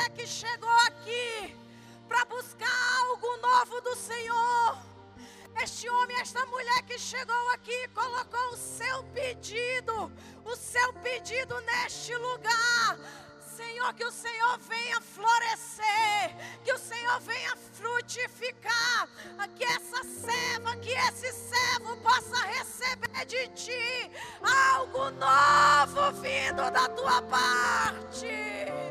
[0.00, 1.54] mulher que chegou aqui
[2.08, 4.78] para buscar algo novo do Senhor.
[5.62, 10.10] Este homem, esta mulher que chegou aqui, colocou o seu pedido,
[10.44, 12.98] o seu pedido neste lugar.
[13.56, 19.06] Senhor, que o Senhor venha florescer, que o Senhor venha frutificar,
[19.54, 24.10] que essa serva, que esse servo possa receber de ti
[24.42, 28.89] algo novo vindo da tua parte.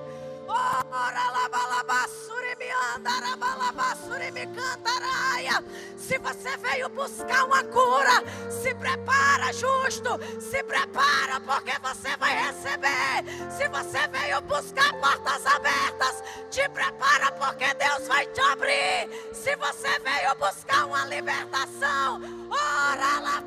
[6.09, 10.19] Se você veio buscar uma cura, se prepara, justo.
[10.41, 13.51] Se prepara, porque você vai receber.
[13.51, 19.07] Se você veio buscar portas abertas, te prepara, porque Deus vai te abrir.
[19.33, 23.39] Se você veio buscar uma libertação, ora lá.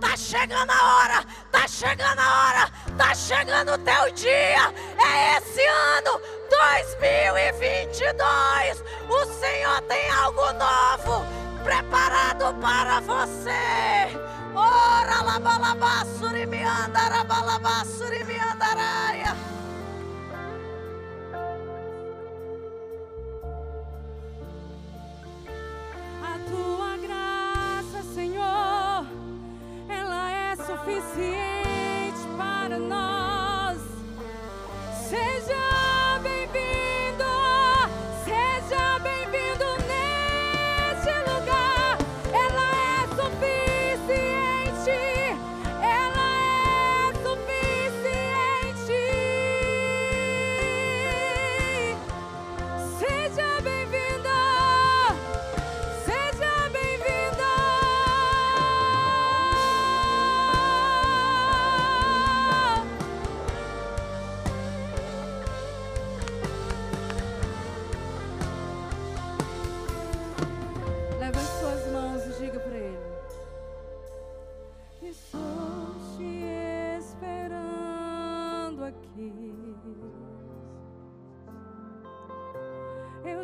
[0.00, 4.74] Tá chegando a hora, tá chegando a hora, tá chegando o teu dia.
[4.98, 8.84] É esse ano 2022.
[9.08, 11.24] O Senhor tem algo novo
[11.62, 14.18] preparado para você.
[14.54, 19.34] Ora labalabassuri me andarabalabasuri me andaraia.
[26.52, 29.06] Tua graça, Senhor,
[29.88, 33.78] ela é suficiente para nós.
[35.08, 35.71] Seja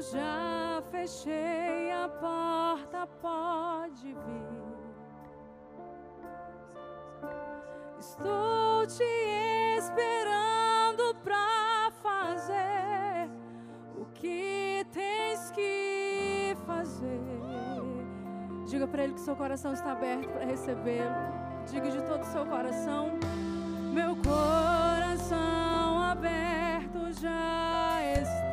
[0.00, 4.48] Já fechei a porta, pode vir.
[7.98, 9.02] Estou te
[9.76, 13.28] esperando pra fazer
[13.96, 17.20] o que tens que fazer.
[18.66, 21.10] Diga para ele que seu coração está aberto para recebê-lo.
[21.68, 23.18] Diga de todo o seu coração.
[23.92, 28.47] Meu coração aberto já está.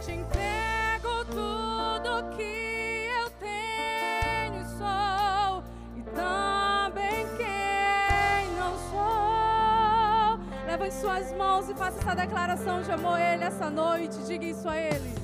[0.00, 5.62] Te entrego tudo que eu tenho e sou,
[5.98, 10.38] e também quem não sou.
[10.66, 14.16] Leva em suas mãos e faça essa declaração de amor a Ele essa noite.
[14.26, 15.14] Diga isso a Ele.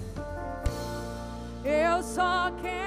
[1.65, 2.80] Eu só quero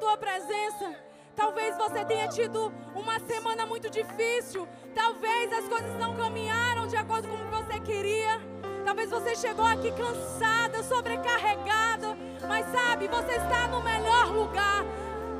[0.00, 0.96] tua presença.
[1.36, 4.66] Talvez você tenha tido uma semana muito difícil.
[4.94, 8.40] Talvez as coisas não caminharam de acordo com o que você queria.
[8.84, 12.16] Talvez você chegou aqui cansada, sobrecarregada.
[12.48, 14.84] Mas sabe, você está no melhor lugar.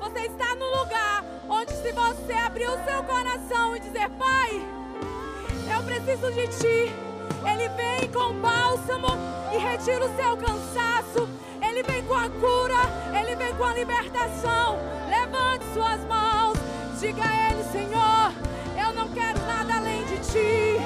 [0.00, 4.50] Você está no lugar onde, se você abrir o seu coração e dizer: Pai,
[5.74, 6.92] eu preciso de ti.
[7.50, 9.08] Ele vem com bálsamo
[9.54, 11.28] e retira o seu cansaço.
[11.80, 14.78] Ele vem com a cura, ele vem com a libertação.
[15.08, 16.58] Levante suas mãos,
[17.00, 18.32] diga a ele, Senhor,
[18.76, 20.76] eu não quero nada além de ti.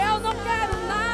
[0.00, 1.07] Eu não quero nada.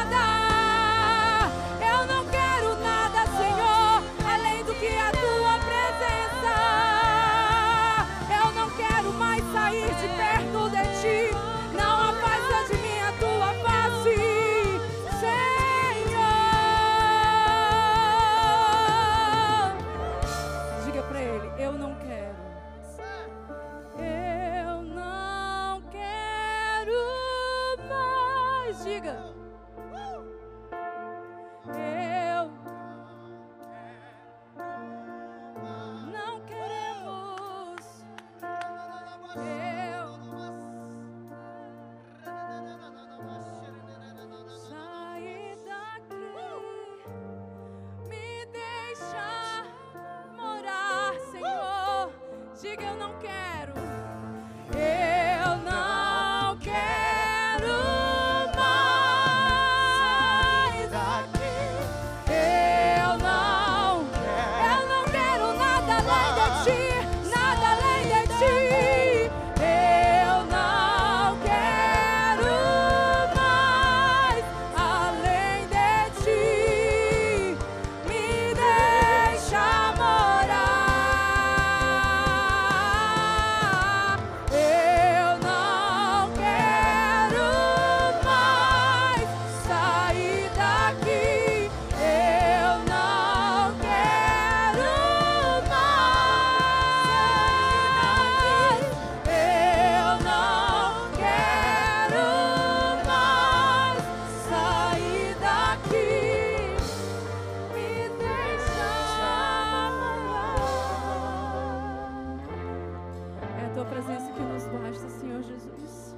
[114.94, 116.16] Basta, Senhor Jesus.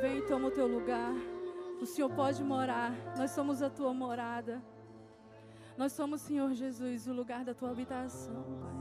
[0.00, 1.12] Vem e toma o teu lugar.
[1.80, 2.92] O Senhor pode morar.
[3.18, 4.62] Nós somos a tua morada.
[5.76, 8.77] Nós somos, Senhor Jesus, o lugar da tua habitação, Pai.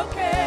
[0.00, 0.39] okay.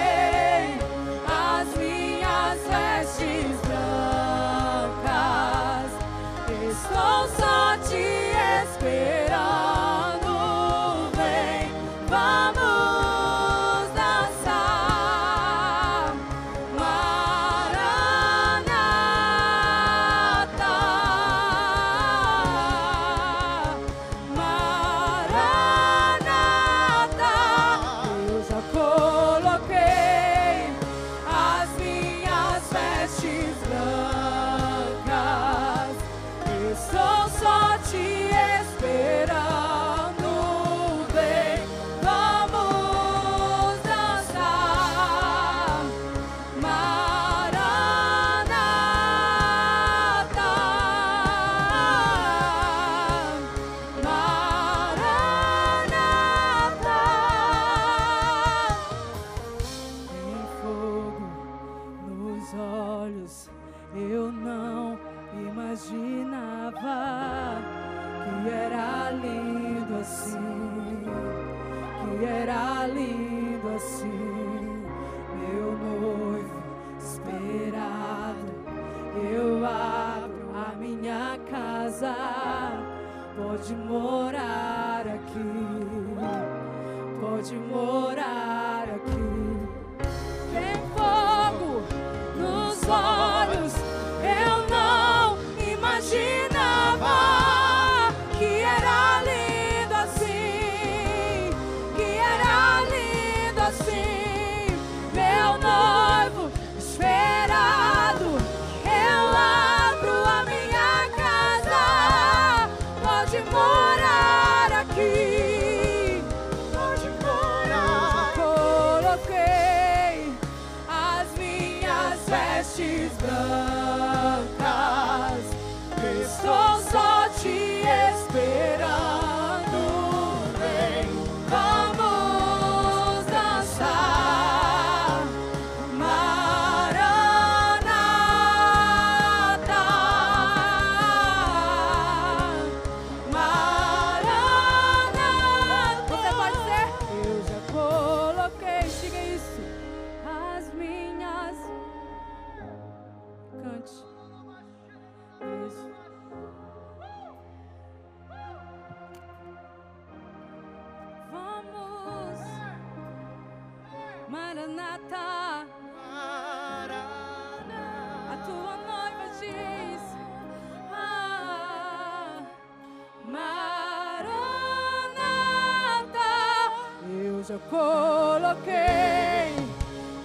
[177.49, 178.73] eu coloquei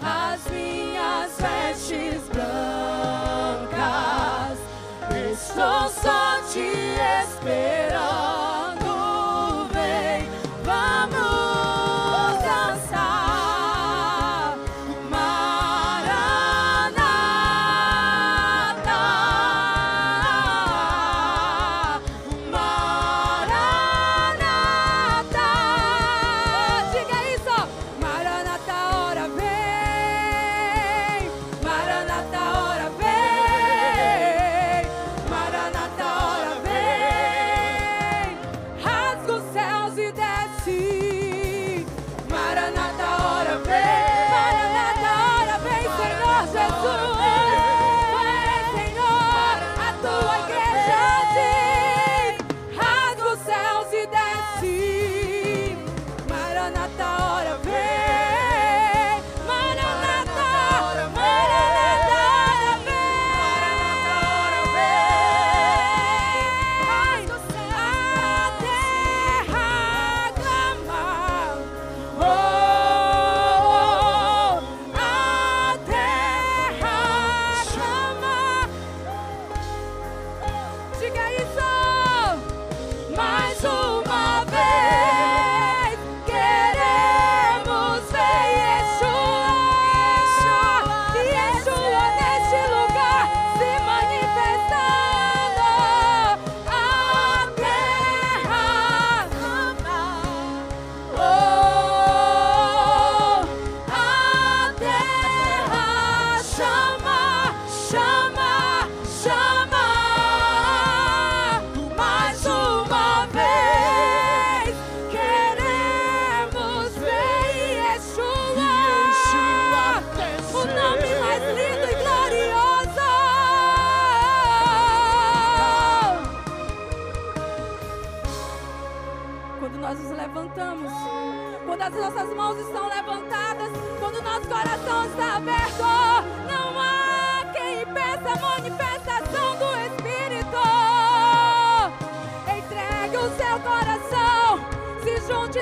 [0.00, 3.68] as minhas vestes brancas.
[5.32, 6.60] Estou só te
[7.24, 7.87] esperando.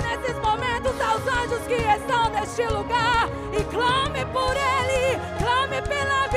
[0.02, 6.35] Nesses momentos aos anjos que estão neste lugar e clame por Ele, clame pela vida.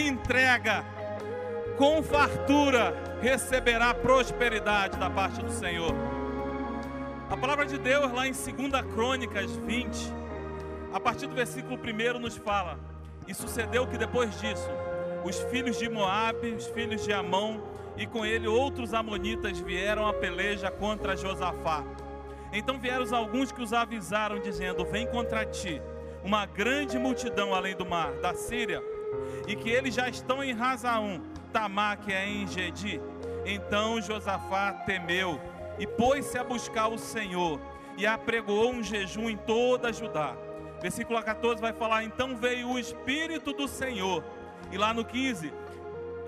[0.00, 0.82] que entrega
[1.76, 5.94] com fartura receberá prosperidade da parte do Senhor.
[7.28, 8.46] A palavra de Deus lá em 2
[8.94, 10.12] Crônicas 20,
[10.94, 12.78] a partir do versículo 1 nos fala:
[13.28, 14.70] E sucedeu que depois disso,
[15.22, 17.60] os filhos de Moabe, os filhos de Amon
[17.94, 21.84] e com ele outros amonitas vieram à peleja contra Josafá.
[22.54, 25.80] Então vieram alguns que os avisaram dizendo: Vem contra ti
[26.24, 28.82] uma grande multidão além do mar da Síria
[29.46, 31.20] e que eles já estão em Razaum,
[31.52, 33.00] Tamar, que é em Gedi.
[33.44, 35.40] Então Josafá temeu
[35.78, 37.60] e pôs-se a buscar o Senhor
[37.96, 40.36] e apregoou um jejum em toda Judá.
[40.80, 44.24] Versículo 14 vai falar: Então veio o Espírito do Senhor,
[44.72, 45.52] e lá no 15,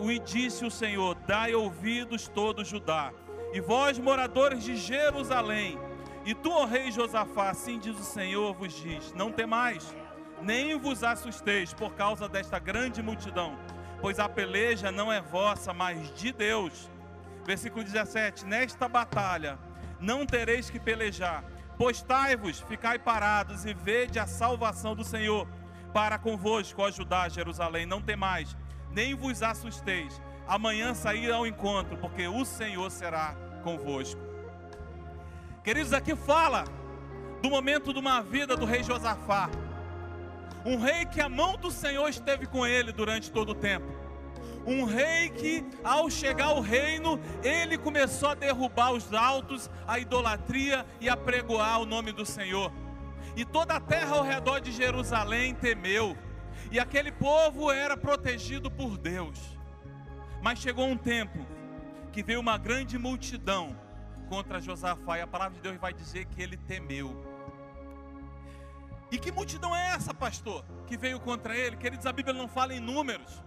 [0.00, 3.12] e disse o Senhor: Dai ouvidos todo Judá,
[3.52, 5.78] e vós, moradores de Jerusalém,
[6.24, 9.94] e tu, ó rei Josafá, assim diz o Senhor, vos diz: Não temais,
[10.42, 13.56] nem vos assusteis por causa desta grande multidão,
[14.00, 16.90] pois a peleja não é vossa, mas de Deus.
[17.44, 19.58] Versículo 17: Nesta batalha
[20.00, 21.44] não tereis que pelejar,
[21.78, 25.46] postai-vos, ficai parados e vede a salvação do Senhor
[25.92, 27.86] para convosco ajudar Jerusalém.
[27.86, 28.56] Não temais,
[28.90, 30.20] nem vos assusteis.
[30.46, 34.20] Amanhã sair ao encontro, porque o Senhor será convosco.
[35.62, 36.64] Queridos, aqui fala
[37.40, 39.48] do momento de uma vida do rei Josafá.
[40.64, 43.86] Um rei que a mão do Senhor esteve com ele durante todo o tempo.
[44.64, 50.86] Um rei que, ao chegar ao reino, ele começou a derrubar os altos, a idolatria
[51.00, 52.72] e a pregoar o nome do Senhor.
[53.34, 56.16] E toda a terra ao redor de Jerusalém temeu.
[56.70, 59.38] E aquele povo era protegido por Deus.
[60.40, 61.44] Mas chegou um tempo
[62.12, 63.76] que veio uma grande multidão
[64.28, 67.31] contra Josafá, e a palavra de Deus vai dizer que ele temeu.
[69.12, 71.76] E que multidão é essa, pastor, que veio contra ele?
[71.76, 73.42] Queridos, a Bíblia não fala em números,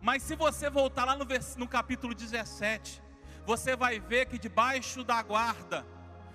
[0.00, 1.26] mas se você voltar lá no,
[1.58, 3.02] no capítulo 17,
[3.44, 5.86] você vai ver que debaixo da guarda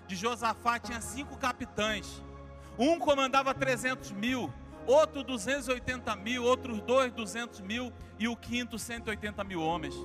[0.05, 2.23] de Josafá tinha cinco capitães.
[2.77, 4.53] Um comandava 300 mil,
[4.85, 9.95] outro 280 mil, outros dois 200 mil e o quinto 180 mil homens.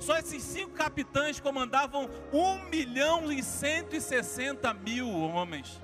[0.00, 5.80] Só esses cinco capitães comandavam 1 milhão e 160 mil homens,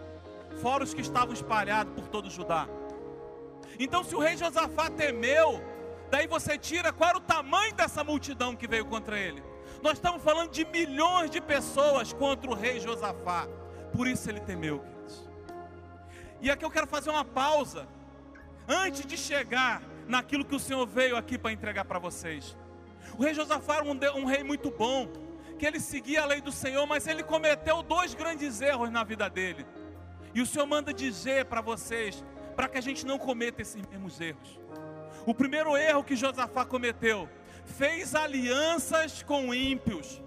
[0.62, 2.68] fora os que estavam espalhados por todo Judá.
[3.78, 5.62] Então, se o rei Josafá temeu,
[6.10, 9.42] daí você tira qual era o tamanho dessa multidão que veio contra ele.
[9.82, 13.46] Nós estamos falando de milhões de pessoas contra o rei Josafá.
[13.92, 15.28] Por isso ele temeu, queridos.
[16.40, 17.86] E aqui eu quero fazer uma pausa,
[18.68, 22.56] antes de chegar naquilo que o Senhor veio aqui para entregar para vocês.
[23.18, 25.08] O rei Josafá era um, um rei muito bom,
[25.58, 29.28] que ele seguia a lei do Senhor, mas ele cometeu dois grandes erros na vida
[29.28, 29.66] dele.
[30.37, 32.22] E o Senhor manda dizer para vocês,
[32.55, 34.61] para que a gente não cometa esses mesmos erros.
[35.25, 37.27] O primeiro erro que Josafá cometeu,
[37.64, 40.22] fez alianças com ímpios.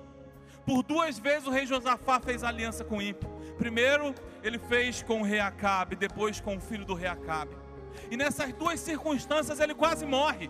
[0.65, 3.29] Por duas vezes o rei Josafá fez aliança com ímpio.
[3.59, 7.55] Primeiro, ele fez com o rei Acabe, depois com o filho do rei Acabe.
[8.09, 10.49] E nessas duas circunstâncias ele quase morre.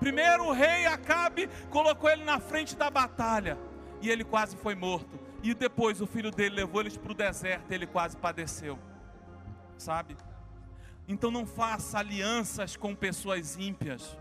[0.00, 3.56] Primeiro o rei Acabe colocou ele na frente da batalha
[4.02, 5.18] e ele quase foi morto.
[5.42, 8.78] E depois o filho dele levou eles para o deserto e ele quase padeceu.
[9.76, 10.16] Sabe?
[11.08, 14.16] Então não faça alianças com pessoas ímpias.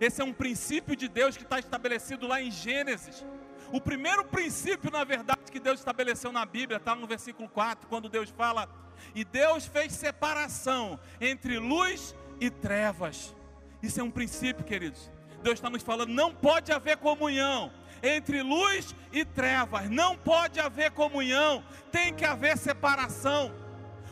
[0.00, 3.24] Esse é um princípio de Deus que está estabelecido lá em Gênesis.
[3.72, 8.08] O primeiro princípio, na verdade, que Deus estabeleceu na Bíblia, está no versículo 4, quando
[8.08, 8.68] Deus fala:
[9.14, 13.34] E Deus fez separação entre luz e trevas.
[13.82, 15.10] Isso é um princípio, queridos.
[15.42, 20.90] Deus está nos falando: não pode haver comunhão entre luz e trevas, não pode haver
[20.90, 23.54] comunhão, tem que haver separação.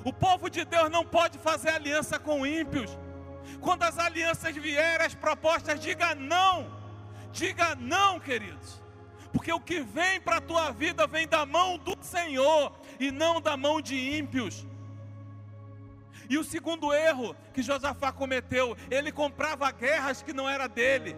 [0.05, 2.97] O povo de Deus não pode fazer aliança com ímpios.
[3.61, 6.71] Quando as alianças vierem, as propostas, diga não,
[7.33, 8.81] diga não, queridos,
[9.33, 13.41] porque o que vem para a tua vida vem da mão do Senhor e não
[13.41, 14.67] da mão de ímpios.
[16.29, 21.17] E o segundo erro que Josafá cometeu, ele comprava guerras que não era dele.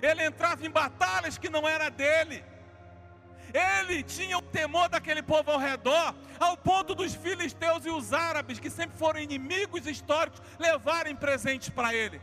[0.00, 2.44] Ele entrava em batalhas que não era dele.
[3.52, 8.58] Ele tinha o temor daquele povo ao redor, ao ponto dos filisteus e os árabes,
[8.58, 12.20] que sempre foram inimigos históricos, levarem presentes para ele.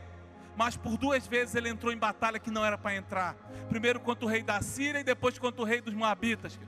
[0.56, 3.36] Mas por duas vezes ele entrou em batalha que não era para entrar.
[3.68, 6.58] Primeiro contra o rei da Síria e depois contra o rei dos Moabitas.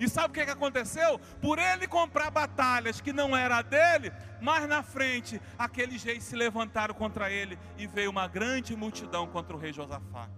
[0.00, 1.18] E sabe o que, que aconteceu?
[1.42, 4.10] Por ele comprar batalhas que não era dele,
[4.40, 9.54] mais na frente, aqueles reis se levantaram contra ele e veio uma grande multidão contra
[9.54, 10.30] o rei Josafá.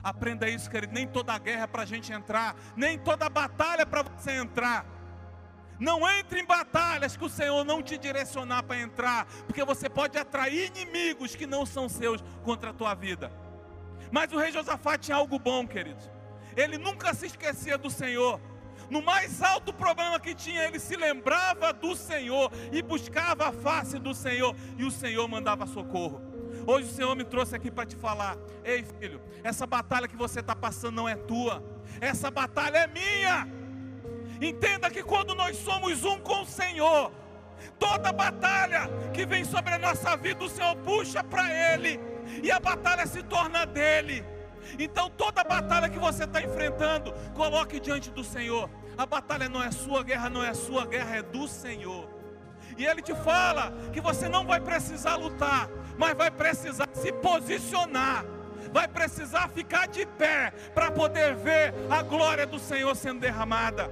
[0.00, 0.92] Aprenda isso, querido.
[0.92, 4.86] Nem toda guerra é para a gente entrar, nem toda batalha é para você entrar.
[5.80, 10.16] Não entre em batalhas que o Senhor não te direcionar para entrar, porque você pode
[10.16, 13.32] atrair inimigos que não são seus contra a tua vida.
[14.12, 16.08] Mas o rei Josafá tinha algo bom, queridos.
[16.56, 18.40] Ele nunca se esquecia do Senhor
[18.88, 23.98] no mais alto problema que tinha, ele se lembrava do Senhor e buscava a face
[23.98, 26.20] do Senhor, e o Senhor mandava socorro.
[26.66, 30.40] Hoje o Senhor me trouxe aqui para te falar: ei filho, essa batalha que você
[30.40, 31.62] está passando não é tua,
[32.00, 33.48] essa batalha é minha.
[34.40, 37.12] Entenda que quando nós somos um com o Senhor,
[37.78, 42.00] toda batalha que vem sobre a nossa vida, o Senhor puxa para Ele,
[42.42, 44.24] e a batalha se torna dele.
[44.78, 48.68] Então toda batalha que você está enfrentando, coloque diante do Senhor.
[48.96, 52.08] A batalha não é sua, a guerra não é sua, a guerra é do Senhor.
[52.76, 58.24] E Ele te fala que você não vai precisar lutar, mas vai precisar se posicionar.
[58.72, 63.90] Vai precisar ficar de pé para poder ver a glória do Senhor sendo derramada.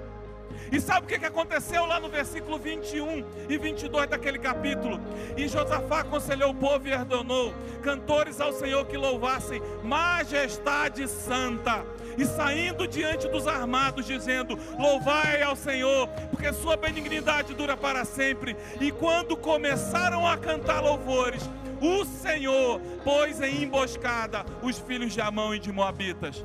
[0.71, 5.01] E sabe o que aconteceu lá no versículo 21 e 22 daquele capítulo?
[5.37, 11.85] E Josafá aconselhou o povo e ordenou cantores ao Senhor que louvassem majestade santa.
[12.19, 18.57] E saindo diante dos armados, dizendo: Louvai ao Senhor, porque sua benignidade dura para sempre.
[18.81, 21.49] E quando começaram a cantar louvores,
[21.81, 26.45] o Senhor pôs em emboscada os filhos de Amão e de Moabitas.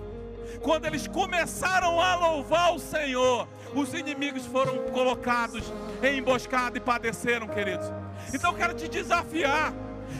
[0.61, 7.47] Quando eles começaram a louvar o Senhor, os inimigos foram colocados em emboscada e padeceram,
[7.47, 7.87] queridos.
[8.33, 9.73] Então eu quero te desafiar,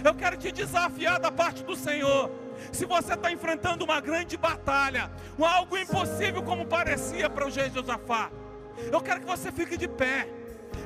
[0.04, 2.30] eu quero te desafiar da parte do Senhor.
[2.72, 8.32] Se você está enfrentando uma grande batalha, algo impossível como parecia para o rei Josafá,
[8.92, 10.28] eu quero que você fique de pé,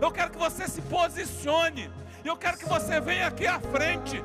[0.02, 1.90] eu quero que você se posicione,
[2.24, 4.24] eu quero que você venha aqui à frente,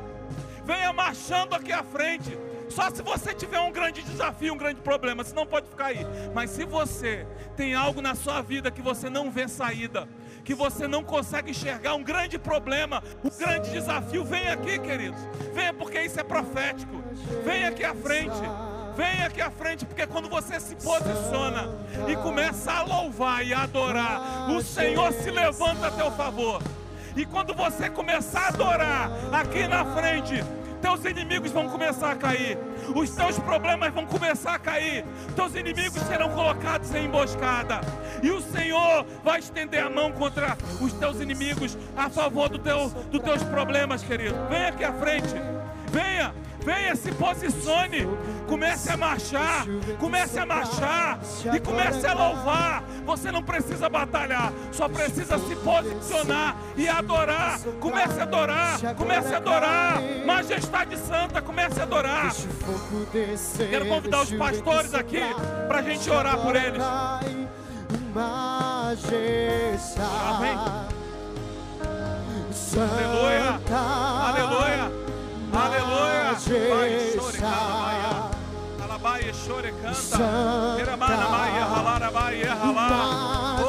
[0.64, 2.36] venha marchando aqui à frente.
[2.74, 6.06] Só se você tiver um grande desafio, um grande problema, você não pode ficar aí.
[6.34, 10.08] Mas se você tem algo na sua vida que você não vê saída,
[10.42, 15.20] que você não consegue enxergar um grande problema, um grande desafio, vem aqui, queridos.
[15.52, 17.02] Venha porque isso é profético.
[17.44, 18.40] Venha aqui à frente.
[18.96, 21.70] Venha aqui à frente, porque quando você se posiciona
[22.08, 26.62] e começa a louvar e a adorar, o Senhor se levanta a teu favor.
[27.14, 30.42] E quando você começar a adorar aqui na frente,
[30.82, 32.58] teus inimigos vão começar a cair,
[32.94, 35.04] os teus problemas vão começar a cair,
[35.36, 37.80] teus inimigos serão colocados em emboscada,
[38.20, 42.90] e o Senhor vai estender a mão contra os teus inimigos a favor do teu,
[42.90, 44.34] dos teus problemas, querido.
[44.50, 45.34] Venha aqui à frente,
[45.90, 46.34] venha.
[46.64, 48.06] Venha, se posicione,
[48.46, 49.66] comece a marchar,
[49.98, 51.18] comece a marchar
[51.52, 52.84] e comece a louvar.
[53.04, 57.58] Você não precisa batalhar, só precisa se posicionar e adorar.
[57.80, 60.00] Comece a adorar, comece a adorar.
[60.24, 62.32] Majestade Santa, comece a adorar.
[63.68, 65.20] Quero convidar os pastores aqui
[65.66, 66.82] para a gente orar por eles.
[69.98, 70.56] Amém.
[72.74, 73.31] Aleluia, aleluia.
[79.02, 80.18] Vai, chore, canta.
[80.96, 83.62] Maia, ralar.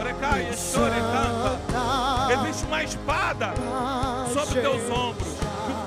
[0.00, 2.32] Orecaia, chore, canta.
[2.32, 3.52] Existe uma espada
[4.32, 5.28] sobre teus ombros.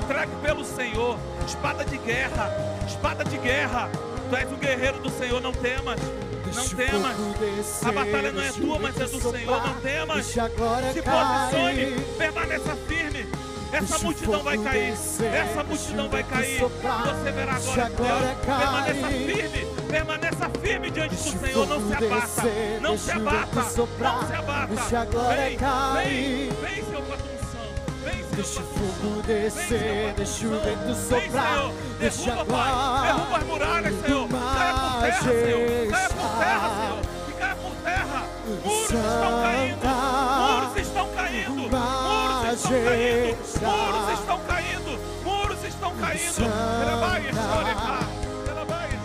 [0.07, 1.17] Trague pelo Senhor.
[1.47, 2.51] Espada de guerra.
[2.85, 3.89] Espada de guerra.
[4.29, 5.99] Tu és o guerreiro do Senhor, não temas.
[6.53, 7.83] Não temas.
[7.83, 9.67] A batalha não é tua, mas é do Senhor.
[9.67, 10.25] Não temas.
[10.27, 10.39] Se
[11.01, 11.99] posicione.
[12.19, 13.44] Permaneça firme.
[13.75, 14.93] Essa multidão vai cair.
[14.93, 16.59] Essa multidão vai cair.
[16.59, 18.45] Você verá agora Deus.
[18.45, 19.65] Permaneça firme.
[19.89, 21.67] Permaneça firme diante do Senhor.
[21.67, 22.43] Não se abata.
[22.81, 23.61] Não se abata.
[24.75, 25.35] Não se abata.
[25.35, 27.67] Vem, vem, vem, Senhor, com a tua unção.
[28.03, 32.69] Vem, Senhor, Deixa o a fogo descer, deixa o vento soprar, deixa Pai.
[32.69, 34.27] agora Derruba as muralhas, Senhor.
[34.29, 35.89] Caia por terra, Senhor.
[35.91, 37.01] Caia por terra, Senhor.
[37.27, 38.23] E caia por terra.
[38.63, 39.85] Muros estão caindo.
[39.85, 41.69] Muros estão caindo.
[42.55, 43.27] Muros estão caindo.
[43.59, 44.99] Muros estão caindo.
[45.25, 46.35] Muros estão caindo.
[46.85, 47.99] Trabalhe, chore, cá.
[48.45, 48.97] Trabalhe,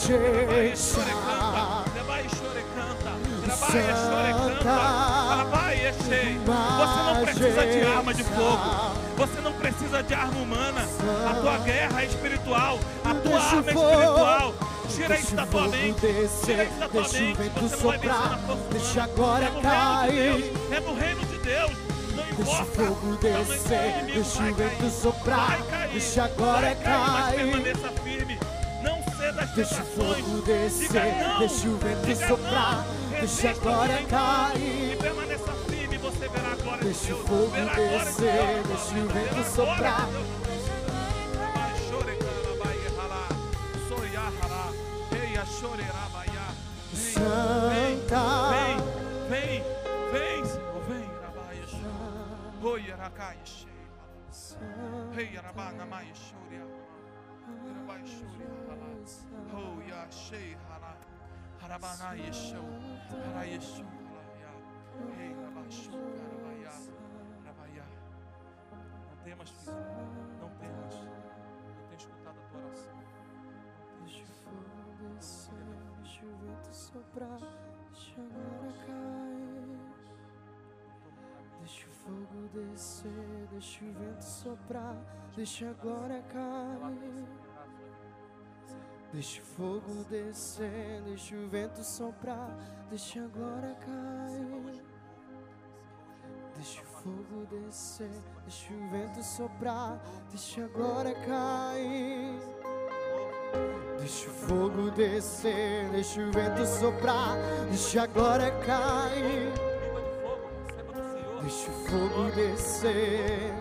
[0.00, 1.90] chore, chore, canta.
[1.92, 3.12] Trabalhe, chore, canta.
[3.44, 5.34] Trabalhe, chore, canta.
[5.34, 6.40] Trabalhe, cheio.
[6.46, 8.96] Você não precisa de arma de fogo.
[9.16, 10.88] Você não precisa de arma humana.
[11.30, 12.78] A tua guerra é espiritual.
[13.04, 14.54] A tua arma é espiritual.
[14.88, 16.00] Tira isso da tua mente.
[16.44, 17.36] Tira isso da tua deixa o mente.
[17.36, 20.12] vento Você não vai vencer na soprar, força deixa agora é no cair.
[20.12, 20.72] reino de Deus.
[20.72, 21.85] É no reino de Deus.
[22.38, 25.58] Não Deixa o fogo o descer, deixa o vento soprar,
[25.90, 26.98] deixa agora cair.
[27.00, 27.50] Mas cair.
[27.50, 28.38] permaneça firme.
[28.82, 34.98] Não ceda às Deixa o fogo descer, deixa o vento soprar, deixa agora cair.
[34.98, 37.28] Permaneça firme você verá a glória de Deixa o Deus.
[37.28, 40.08] fogo descer, deixa o vento soprar.
[46.94, 48.50] Santa.
[48.50, 48.76] Vem,
[49.30, 49.62] vem,
[50.12, 50.65] vem,
[52.66, 52.82] Oi,
[53.44, 55.12] cheia.
[55.14, 56.58] Rei, arabá, namai, chore,
[57.76, 58.90] Rabai, chore, ralá.
[59.54, 60.96] Oh, ya, shei, ralá.
[61.62, 62.58] Harabana, yeshua.
[63.24, 64.50] Hara, yeshua, ralá, ya.
[65.16, 66.72] Rei, rabá, shu, carabaiá.
[67.44, 67.84] Rabaiá.
[69.22, 69.76] temas, filho.
[70.40, 70.94] Não temas.
[70.94, 72.98] Eu tenho escutado a tua oração.
[74.00, 75.54] Deixa o fogo descer,
[76.02, 77.38] deixa o vento soprar,
[77.92, 78.85] deixa a
[82.56, 84.96] descer, deixa o vento soprar,
[85.36, 87.26] deixa a glória cair.
[89.12, 92.50] Deixa o fogo descer, deixa o vento soprar,
[92.90, 94.82] deixa a glória cair.
[96.56, 102.40] Deixa o fogo descer, deixa o vento soprar, deixa a glória cair.
[103.98, 107.36] Deixa o fogo descer, deixa o vento soprar,
[107.68, 109.75] deixa a glória cair.
[111.46, 113.54] Deixa o fogo descer.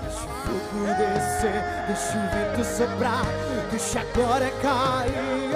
[0.00, 3.26] Deixa o fogo descer, deixa o vento soprar,
[3.70, 5.52] deixa a glória cair.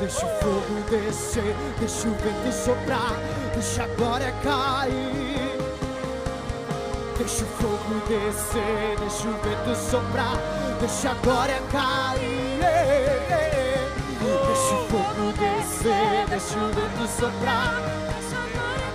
[0.00, 3.14] Deixa o fogo descer, deixa o vento soprar,
[3.54, 5.56] deixa a glória cair.
[7.16, 10.36] Deixa o fogo descer, deixa o vento soprar,
[10.80, 13.47] deixa a glória cair.
[15.78, 17.80] Descer, deixa o vento soprar.
[18.12, 18.90] Deixa a glória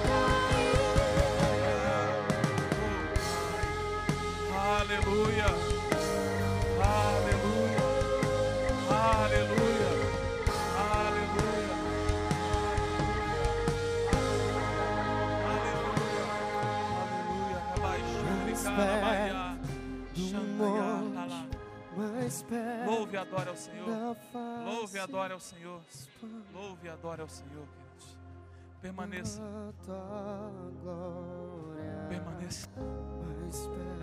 [4.81, 5.47] Aleluia.
[6.83, 7.83] Aleluia.
[8.89, 9.91] Aleluia.
[10.75, 11.71] Aleluia.
[15.45, 16.19] Aleluia.
[17.45, 17.61] Aleluia.
[17.81, 19.02] Aleluia.
[22.85, 24.17] Louve e adore ao Senhor.
[24.65, 25.81] Louve e adore ao Senhor.
[26.53, 28.17] Louve e adore ao Senhor, queridos.
[28.81, 29.41] Permaneça.
[32.09, 32.69] Permaneça.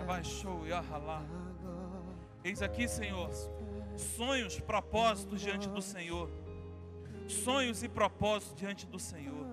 [0.01, 1.23] Abaixou e arralá.
[2.43, 3.29] Eis aqui, Senhor,
[3.97, 6.29] sonhos, propósitos diante do Senhor.
[7.27, 9.45] Sonhos e propósitos diante do Senhor.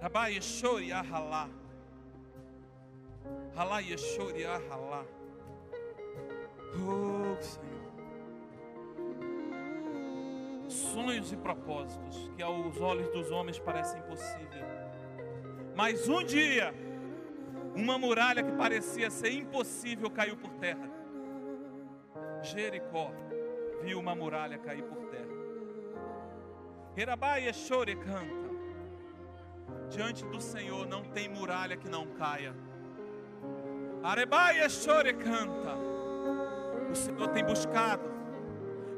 [0.00, 1.48] Rabai Yeshua e Ahalá.
[3.54, 5.04] Halá Yeshua e Ahalá.
[6.76, 7.70] Oh, Senhor.
[10.68, 14.64] Sonhos e propósitos que aos olhos dos homens parecem impossível.
[15.74, 16.72] Mas um dia,
[17.74, 20.88] uma muralha que parecia ser impossível caiu por terra.
[22.42, 23.10] Jericó
[23.82, 25.30] viu uma muralha cair por terra.
[26.96, 28.50] Herabai Yeshore canta.
[29.88, 32.54] Diante do Senhor não tem muralha que não caia.
[34.02, 35.89] Arebai Yeshore canta.
[36.90, 38.02] O Senhor tem buscado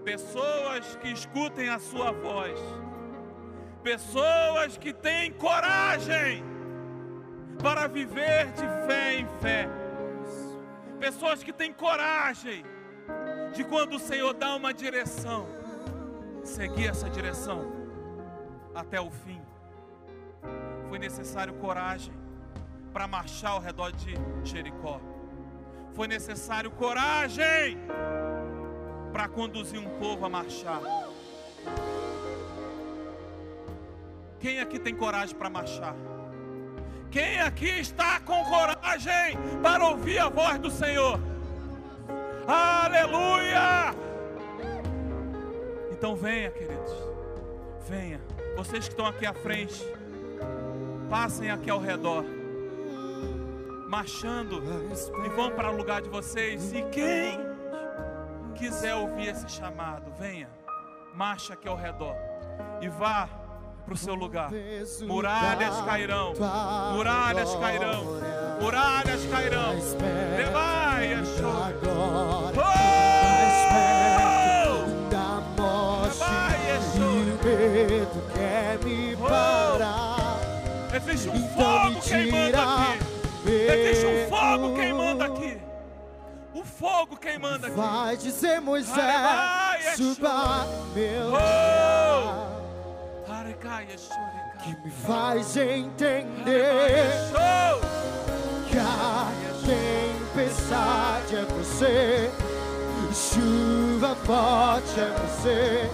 [0.05, 2.59] pessoas que escutem a sua voz.
[3.82, 6.45] Pessoas que têm coragem
[7.61, 9.68] para viver de fé em fé.
[10.99, 12.64] Pessoas que têm coragem
[13.55, 15.47] de quando o Senhor dá uma direção,
[16.43, 17.72] seguir essa direção
[18.74, 19.40] até o fim.
[20.88, 22.14] Foi necessário coragem
[22.93, 24.14] para marchar ao redor de
[24.45, 25.01] Jericó.
[25.95, 27.78] Foi necessário coragem
[29.12, 30.80] para conduzir um povo a marchar.
[34.40, 35.95] Quem aqui tem coragem para marchar?
[37.11, 41.20] Quem aqui está com coragem para ouvir a voz do Senhor?
[42.47, 43.95] Aleluia!
[45.93, 46.93] Então venha, queridos.
[47.86, 48.20] Venha.
[48.57, 49.86] Vocês que estão aqui à frente,
[51.11, 52.24] passem aqui ao redor.
[53.93, 54.62] Marchando
[55.22, 56.72] e vão para o lugar de vocês.
[56.72, 57.38] E quem
[58.55, 60.49] quiser ouvir esse chamado, venha.
[61.14, 62.16] Marcha aqui ao redor
[62.80, 63.28] e vá
[63.84, 64.51] para o seu lugar.
[65.03, 66.32] Muralhas cairão.
[66.95, 68.05] Muralhas cairão.
[68.62, 69.74] Muralhas cairão.
[70.38, 71.74] Levai, Yeshua.
[72.57, 72.72] Oh!
[75.11, 77.05] da morte Vai, Yeshua.
[77.05, 80.38] o medo quer me parar.
[80.97, 83.11] Existe um Então fogo queimando aqui.
[83.68, 85.58] Existe um fogo queimando aqui.
[86.54, 87.74] O fogo queimando aqui.
[87.76, 92.52] Vai dizer Moisés, suba meu Oh!
[94.62, 97.80] que me faz entender Yeshua.
[98.68, 99.28] que a
[100.34, 102.30] tempestade é você,
[103.12, 105.90] chuva forte é você.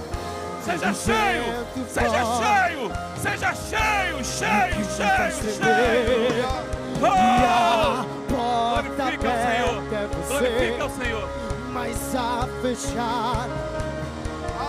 [0.63, 1.45] Seja cheio,
[1.89, 6.88] seja cheio, seja cheio, cheio, cheio, cheio.
[7.01, 8.35] E a Oh!
[8.35, 11.29] porta Glorifica o Senhor, aberta é glorifica o você, Senhor.
[11.73, 13.47] mas a fechar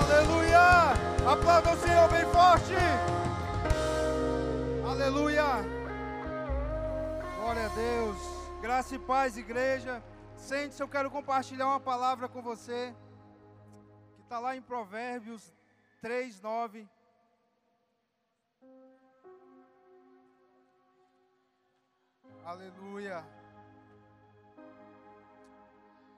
[0.02, 0.94] Aleluia!
[1.32, 2.74] Aplauda o Senhor bem forte!
[4.88, 5.44] Aleluia!
[7.40, 8.18] Glória a Deus!
[8.62, 10.04] Graça e paz, igreja.
[10.36, 12.94] Sente-se, eu quero compartilhar uma palavra com você.
[14.16, 15.54] Que está lá em Provérbios
[16.02, 16.88] 3, 9.
[22.50, 23.24] Aleluia.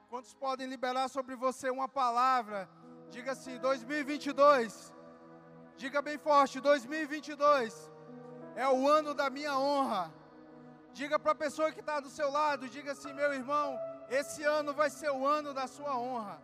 [0.09, 2.69] Quantos podem liberar sobre você uma palavra?
[3.09, 4.93] Diga assim: 2022.
[5.75, 7.91] Diga bem forte: 2022
[8.55, 10.09] é o ano da minha honra.
[10.93, 13.77] Diga para a pessoa que está do seu lado: diga assim, meu irmão,
[14.09, 16.41] esse ano vai ser o ano da sua honra.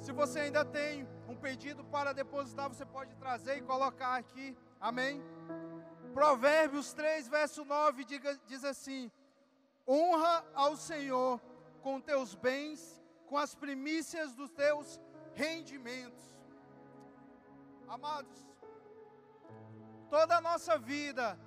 [0.00, 4.54] Se você ainda tem um pedido para depositar, você pode trazer e colocar aqui.
[4.78, 5.22] Amém?
[6.14, 9.10] Provérbios 3, verso 9 diga, diz assim:
[9.86, 11.40] Honra ao Senhor
[11.82, 15.00] com teus bens, com as primícias dos teus
[15.34, 16.22] rendimentos.
[17.88, 18.38] Amados,
[20.08, 21.38] toda a nossa vida,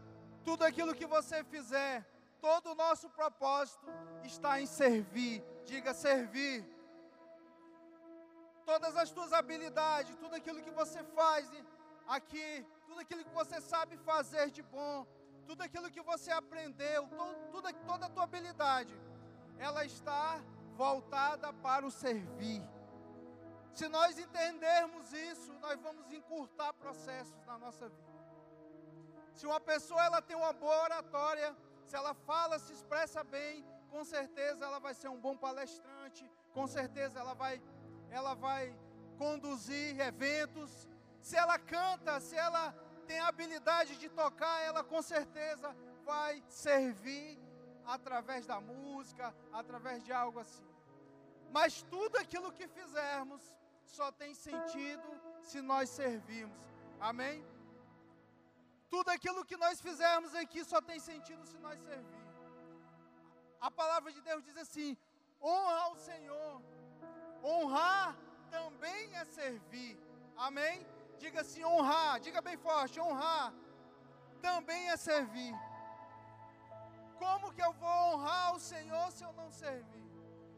[0.43, 2.05] tudo aquilo que você fizer,
[2.41, 3.87] todo o nosso propósito
[4.23, 5.41] está em servir.
[5.65, 6.65] Diga servir.
[8.65, 11.49] Todas as tuas habilidades, tudo aquilo que você faz
[12.05, 15.05] aqui, tudo aquilo que você sabe fazer de bom,
[15.45, 17.01] tudo aquilo que você aprendeu,
[17.51, 18.95] tudo, toda a tua habilidade,
[19.59, 20.41] ela está
[20.75, 22.63] voltada para o servir.
[23.73, 28.07] Se nós entendermos isso, nós vamos encurtar processos na nossa vida.
[29.33, 34.03] Se uma pessoa ela tem uma boa oratória, se ela fala, se expressa bem, com
[34.03, 37.61] certeza ela vai ser um bom palestrante, com certeza ela vai
[38.09, 38.75] ela vai
[39.17, 40.87] conduzir eventos.
[41.27, 42.63] Se ela canta, se ela
[43.05, 45.75] tem a habilidade de tocar, ela com certeza
[46.05, 47.37] vai servir
[47.95, 50.65] através da música, através de algo assim.
[51.51, 53.43] Mas tudo aquilo que fizermos
[53.97, 55.09] só tem sentido
[55.41, 56.63] se nós servirmos.
[57.09, 57.45] Amém?
[58.89, 62.37] Tudo aquilo que nós fizermos aqui só tem sentido se nós servirmos.
[63.59, 64.91] A palavra de Deus diz assim:
[65.41, 66.61] honra ao Senhor.
[67.43, 68.15] Honrar
[68.49, 69.99] também é servir.
[70.37, 70.77] Amém?
[71.17, 72.19] Diga assim: honrar.
[72.19, 73.53] Diga bem forte: honrar
[74.41, 75.53] também é servir.
[77.19, 80.05] Como que eu vou honrar o Senhor se eu não servir?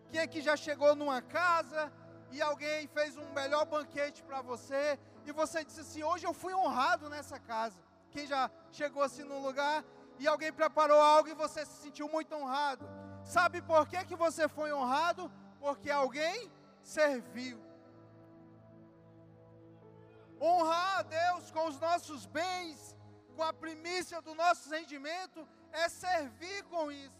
[0.09, 1.91] Quem aqui já chegou numa casa
[2.31, 6.53] e alguém fez um melhor banquete para você e você disse assim: Hoje eu fui
[6.53, 7.79] honrado nessa casa.
[8.11, 9.83] Quem já chegou assim num lugar
[10.17, 12.87] e alguém preparou algo e você se sentiu muito honrado.
[13.23, 15.31] Sabe por que, que você foi honrado?
[15.59, 16.51] Porque alguém
[16.81, 17.68] serviu.
[20.41, 22.95] Honrar a Deus com os nossos bens,
[23.35, 27.19] com a primícia do nosso rendimento, é servir com isso.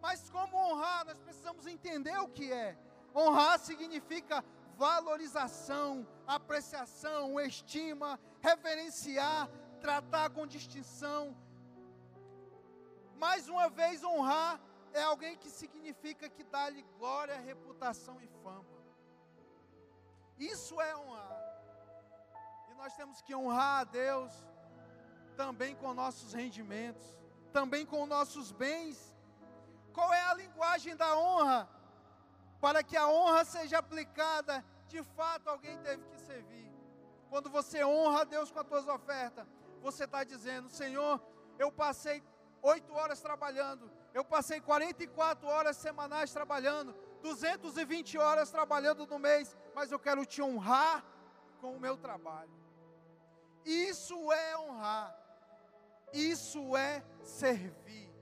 [0.00, 2.76] Mas como honrar, nós precisamos entender o que é.
[3.14, 4.44] Honrar significa
[4.76, 9.48] valorização, apreciação, estima, reverenciar,
[9.80, 11.36] tratar com distinção.
[13.16, 14.60] Mais uma vez, honrar
[14.92, 18.64] é alguém que significa que dá-lhe glória, reputação e fama.
[20.38, 21.35] Isso é honrar.
[22.76, 24.32] Nós temos que honrar a Deus
[25.36, 27.04] também com nossos rendimentos,
[27.52, 29.16] também com nossos bens
[29.96, 31.66] qual é a linguagem da honra?
[32.60, 36.70] Para que a honra seja aplicada, de fato alguém teve que servir.
[37.30, 39.46] Quando você honra a Deus com as suas ofertas,
[39.80, 41.18] você está dizendo: Senhor,
[41.58, 42.22] eu passei
[42.60, 49.90] oito horas trabalhando, eu passei 44 horas semanais trabalhando, 220 horas trabalhando no mês, mas
[49.90, 51.02] eu quero te honrar
[51.58, 52.65] com o meu trabalho.
[53.66, 55.18] Isso é honrar,
[56.12, 58.14] isso é servir.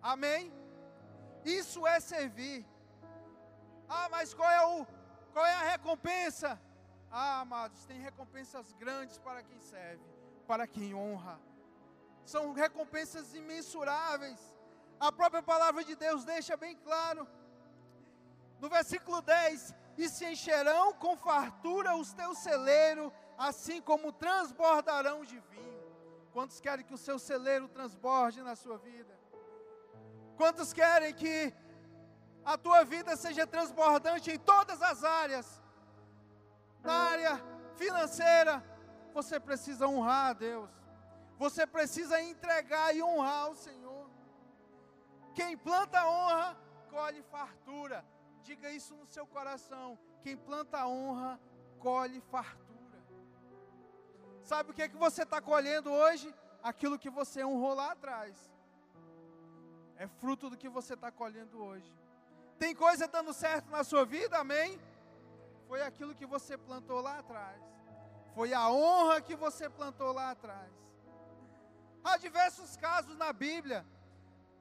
[0.00, 0.50] Amém?
[1.44, 2.66] Isso é servir.
[3.86, 4.86] Ah, mas qual é o
[5.32, 6.58] qual é a recompensa?
[7.10, 10.02] Ah, amados, tem recompensas grandes para quem serve,
[10.46, 11.38] para quem honra.
[12.24, 14.40] São recompensas imensuráveis.
[14.98, 17.28] A própria palavra de Deus deixa bem claro.
[18.60, 25.38] No versículo 10: E se encherão com fartura os teus celeiros, assim como transbordarão de
[25.38, 25.82] vinho.
[26.30, 29.18] Quantos querem que o seu celeiro transborde na sua vida?
[30.36, 31.52] Quantos querem que
[32.44, 35.60] a tua vida seja transbordante em todas as áreas?
[36.82, 37.42] Na área
[37.76, 38.62] financeira,
[39.14, 40.70] você precisa honrar a Deus.
[41.38, 44.10] Você precisa entregar e honrar o Senhor.
[45.34, 46.58] Quem planta honra,
[46.90, 48.04] colhe fartura.
[48.42, 49.98] Diga isso no seu coração.
[50.22, 51.40] Quem planta honra,
[51.78, 52.69] colhe fartura.
[54.42, 56.34] Sabe o que, é que você está colhendo hoje?
[56.62, 58.50] Aquilo que você honrou lá atrás
[59.96, 61.92] é fruto do que você está colhendo hoje.
[62.58, 64.80] Tem coisa dando certo na sua vida, amém?
[65.68, 67.60] Foi aquilo que você plantou lá atrás.
[68.34, 70.72] Foi a honra que você plantou lá atrás.
[72.02, 73.84] Há diversos casos na Bíblia.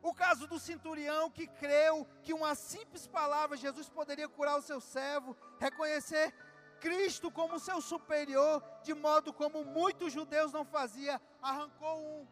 [0.01, 4.79] O caso do centurião que creu que uma simples palavra Jesus poderia curar o seu
[4.79, 6.33] servo, reconhecer
[6.79, 12.27] Cristo como seu superior, de modo como muitos judeus não faziam, arrancou um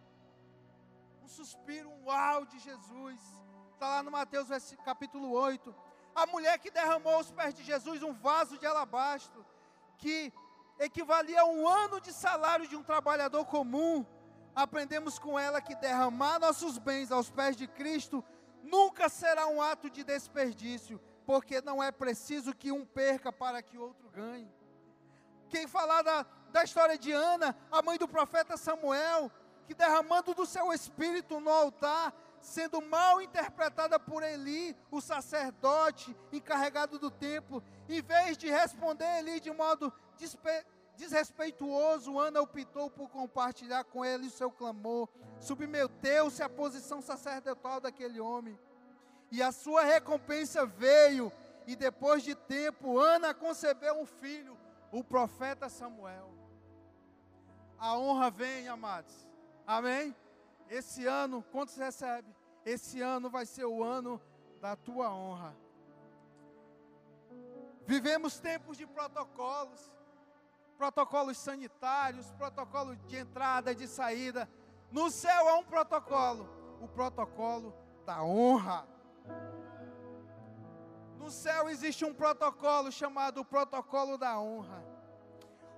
[1.28, 3.20] um suspiro, um uau de Jesus.
[3.74, 4.48] Está lá no Mateus
[4.86, 5.76] capítulo 8.
[6.16, 9.46] A mulher que derramou aos pés de Jesus um vaso de alabastro,
[9.98, 10.32] que
[10.80, 14.06] equivalia a um ano de salário de um trabalhador comum.
[14.56, 18.24] Aprendemos com ela que derramar nossos bens aos pés de Cristo
[18.64, 23.78] nunca será um ato de desperdício, porque não é preciso que um perca para que
[23.78, 24.50] outro ganhe.
[25.50, 29.30] Quem falar da, da história de Ana, a mãe do profeta Samuel,
[29.66, 36.98] que derramando do seu espírito no altar, sendo mal interpretada por Eli, o sacerdote encarregado
[36.98, 39.92] do templo, em vez de responder Eli de modo
[40.96, 45.10] desrespeituoso, Ana optou por compartilhar com ele o seu clamor,
[45.42, 48.58] submeteu-se à posição sacerdotal daquele homem,
[49.32, 51.32] e a sua recompensa veio,
[51.66, 54.58] e depois de tempo, Ana concebeu um filho,
[54.92, 56.34] o profeta Samuel.
[57.78, 59.28] A honra vem, amados.
[59.66, 60.16] Amém?
[60.70, 62.34] Esse ano, quantos recebe?
[62.66, 64.22] Esse ano vai ser o ano
[64.62, 65.56] da tua honra.
[67.86, 69.92] Vivemos tempos de protocolos,
[70.78, 74.50] protocolos sanitários, protocolos de entrada, de saída.
[74.92, 76.50] No céu há um protocolo,
[76.82, 77.74] o protocolo
[78.06, 78.97] da honra.
[81.18, 84.84] No céu existe um protocolo chamado protocolo da honra.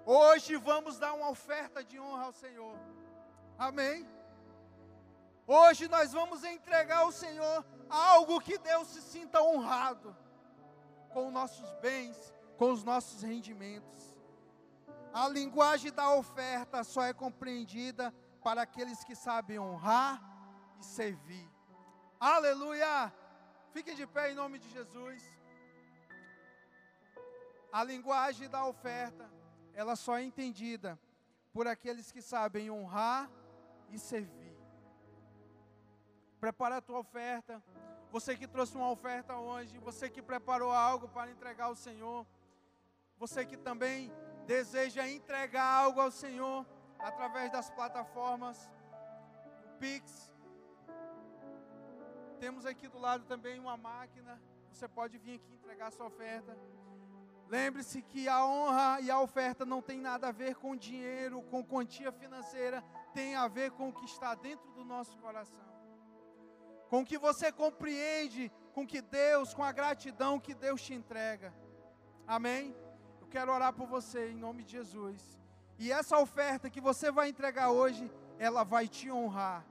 [0.06, 2.78] Hoje vamos dar uma oferta de honra ao Senhor.
[3.58, 4.08] Amém?
[5.48, 10.16] Hoje nós vamos entregar ao Senhor algo que Deus se sinta honrado
[11.12, 14.16] com nossos bens, com os nossos rendimentos.
[15.12, 20.22] A linguagem da oferta só é compreendida para aqueles que sabem honrar
[20.80, 21.50] e servir.
[22.20, 23.12] Aleluia!
[23.72, 25.24] Fique de pé em nome de Jesus.
[27.72, 29.30] A linguagem da oferta,
[29.74, 31.00] ela só é entendida
[31.54, 33.30] por aqueles que sabem honrar
[33.92, 34.58] e servir.
[36.40, 37.62] Prepara a tua oferta.
[38.12, 42.26] Você que trouxe uma oferta hoje, você que preparou algo para entregar ao Senhor,
[43.20, 44.12] você que também
[44.48, 46.66] deseja entregar algo ao Senhor
[46.98, 48.70] através das plataformas
[49.62, 50.34] do Pix.
[52.40, 54.42] Temos aqui do lado também uma máquina.
[54.72, 56.58] Você pode vir aqui entregar sua oferta.
[57.48, 61.64] Lembre-se que a honra e a oferta não tem nada a ver com dinheiro, com
[61.64, 62.84] quantia financeira,
[63.14, 65.70] tem a ver com o que está dentro do nosso coração
[66.90, 71.54] com que você compreende com que Deus, com a gratidão que Deus te entrega.
[72.28, 72.76] Amém?
[73.22, 75.40] Eu quero orar por você em nome de Jesus.
[75.78, 79.64] E essa oferta que você vai entregar hoje, ela vai te honrar.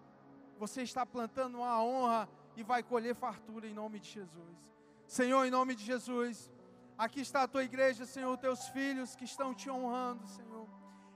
[0.58, 2.28] Você está plantando uma honra
[2.58, 4.56] e vai colher fartura em nome de Jesus.
[5.06, 6.50] Senhor, em nome de Jesus,
[6.96, 10.66] aqui está a tua igreja, Senhor, teus filhos que estão te honrando, Senhor.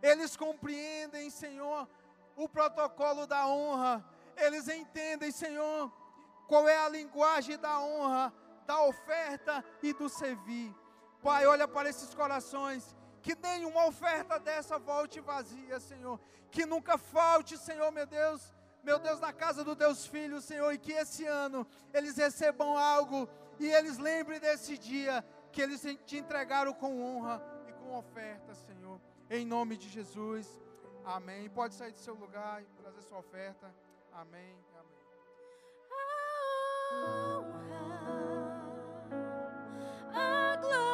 [0.01, 1.89] Eles compreendem, Senhor,
[2.37, 4.05] o protocolo da honra
[4.37, 5.93] eles entendem, Senhor,
[6.47, 8.33] qual é a linguagem da honra,
[8.67, 10.75] da oferta e do servir.
[11.23, 16.19] Pai, olha para esses corações, que nenhuma oferta dessa volte vazia, Senhor.
[16.51, 18.53] Que nunca falte, Senhor, meu Deus,
[18.83, 23.29] meu Deus, na casa dos teus filhos, Senhor, e que esse ano eles recebam algo
[23.59, 29.01] e eles lembrem desse dia que eles te entregaram com honra e com oferta, Senhor.
[29.31, 30.47] Em nome de Jesus.
[31.05, 31.49] Amém.
[31.51, 33.73] Pode sair do seu lugar e trazer sua oferta.
[34.13, 34.57] Amém.
[34.75, 34.93] Amém.
[40.15, 40.92] A glória,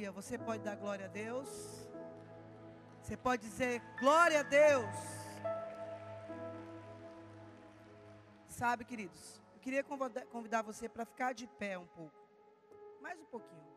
[0.00, 0.12] Aleluia.
[0.12, 1.48] Você pode dar glória a Deus?
[3.02, 4.96] Você pode dizer glória a Deus.
[8.46, 12.18] Sabe, queridos, eu queria convidar você para ficar de pé um pouco.
[13.02, 13.70] Mais um pouquinho.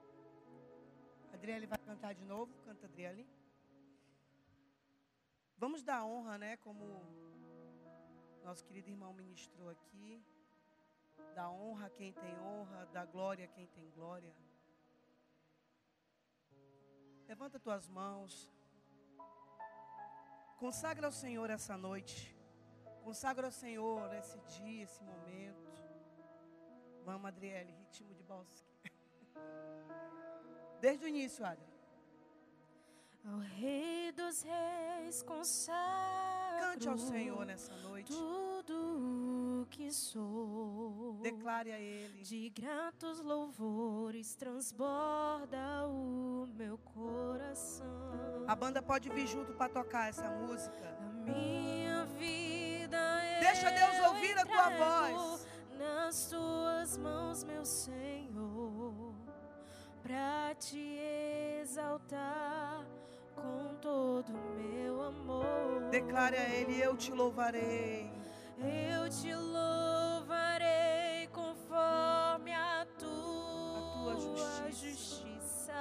[1.34, 2.54] Adriele vai cantar de novo.
[2.66, 3.28] Canta, Adriele.
[5.58, 6.56] Vamos dar honra, né?
[6.58, 7.02] Como
[8.46, 10.24] Nosso querido irmão ministrou aqui.
[11.36, 14.34] Da honra a quem tem honra, da glória a quem tem glória.
[17.34, 18.32] Levanta tuas mãos.
[20.60, 22.16] Consagra ao Senhor essa noite.
[23.04, 25.72] Consagra ao Senhor esse dia, esse momento.
[27.04, 28.70] Vamos, Adriele, ritmo de bosque.
[30.80, 31.74] Desde o início, Adri.
[33.26, 38.14] Ao Rei dos Reis consagro Cante ao Senhor nessa noite.
[38.14, 40.33] tudo o que sou.
[41.46, 42.24] A Ele.
[42.24, 48.46] De gratos louvores transborda o meu coração.
[48.48, 50.98] A banda pode vir junto para tocar essa música.
[51.00, 52.98] A minha vida
[53.42, 55.48] Deixa Deus eu ouvir a tua voz.
[55.78, 59.14] Nas tuas mãos, meu Senhor,
[60.02, 60.98] para te
[61.62, 62.86] exaltar
[63.36, 65.90] com todo o meu amor.
[65.92, 68.10] Declare a Ele: Eu te louvarei.
[68.58, 70.83] Eu te louvarei
[74.24, 75.74] tua, justiça.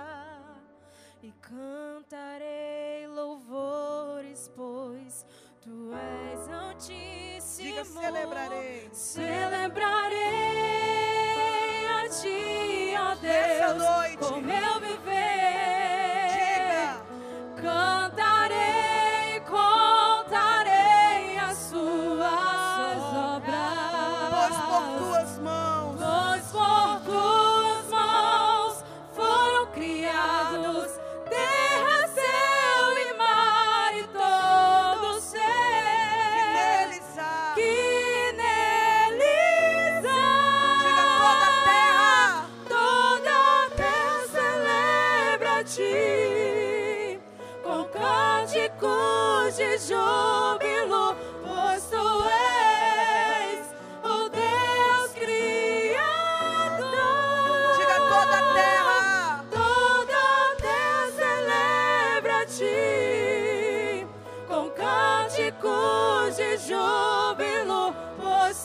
[1.22, 5.24] e cantarei louvores, pois
[5.60, 7.68] tu és altíssimo.
[7.68, 8.90] Diga: Celebrarei.
[8.92, 10.20] Celebrarei
[11.86, 14.16] a ti, ó Nessa Deus, noite.
[14.18, 14.71] com meu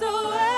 [0.09, 0.56] pois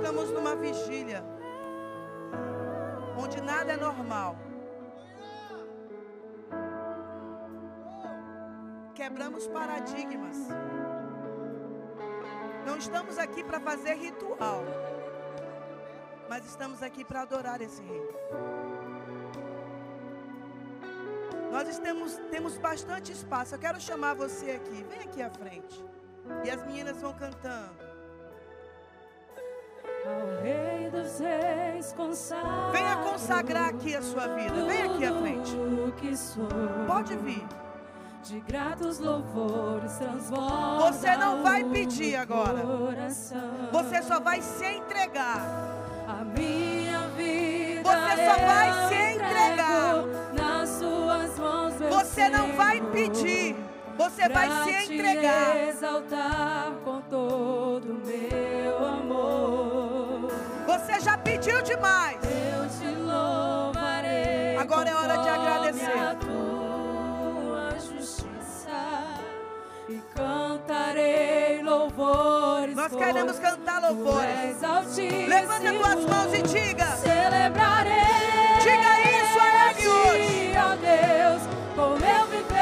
[0.00, 1.22] Estamos numa vigília
[3.22, 4.34] onde nada é normal.
[8.94, 10.38] Quebramos paradigmas.
[12.64, 14.64] Não estamos aqui para fazer ritual,
[16.30, 18.08] mas estamos aqui para adorar esse rei.
[21.52, 23.54] Nós temos, temos bastante espaço.
[23.54, 24.82] Eu quero chamar você aqui.
[24.82, 25.84] Vem aqui à frente.
[26.42, 27.89] E as meninas vão cantando.
[30.42, 32.70] Rei dos Reis consagra.
[32.72, 34.64] Venha consagrar aqui a sua vida.
[34.64, 35.50] Vem aqui à frente.
[35.52, 36.48] tudo que sou.
[36.86, 37.46] Pode vir.
[38.22, 40.92] De gratos louvores transborda.
[40.92, 42.62] Você não vai pedir agora.
[43.72, 45.40] Você só vai se entregar.
[46.06, 47.82] A minha vida.
[47.82, 50.04] Você só vai se entregar.
[50.34, 53.56] Nas suas mãos, Você não vai pedir.
[53.96, 55.56] Você vai se entregar.
[55.68, 59.09] exaltar com todo o meu amor.
[61.00, 62.18] Você já pediu demais.
[62.22, 64.54] Eu te louvarei.
[64.58, 65.98] Agora é hora de agradecer.
[65.98, 69.14] A tua justiça
[69.88, 72.76] e cantarei louvores.
[72.76, 74.62] Nós queremos cantar louvores.
[74.62, 75.26] altíssimo.
[75.26, 76.84] Levanta tuas mãos e diga.
[76.96, 77.94] Celebrarei.
[78.60, 80.52] Diga isso a Ele ti, hoje.
[80.58, 81.42] ó Deus,
[81.74, 82.59] com meu viver.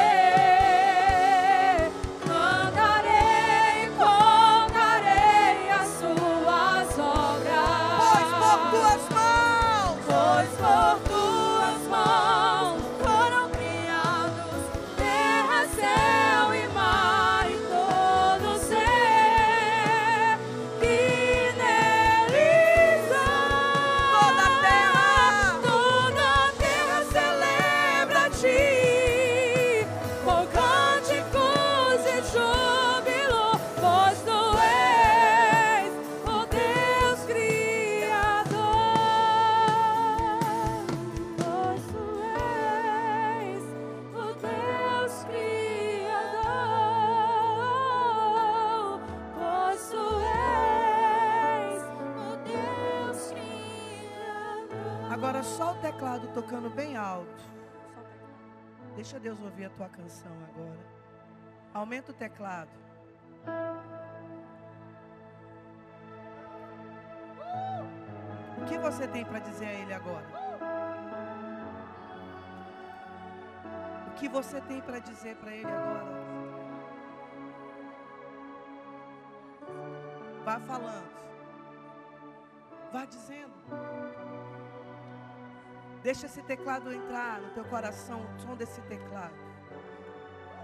[59.18, 60.78] Deixa Deus ouvir a tua canção agora.
[61.74, 62.70] Aumenta o teclado.
[68.56, 70.26] O que você tem para dizer a Ele agora?
[74.06, 76.06] O que você tem para dizer para Ele agora?
[80.44, 81.10] Vá falando.
[82.92, 84.37] Vá dizendo.
[86.02, 89.34] Deixa esse teclado entrar no teu coração, o som desse teclado.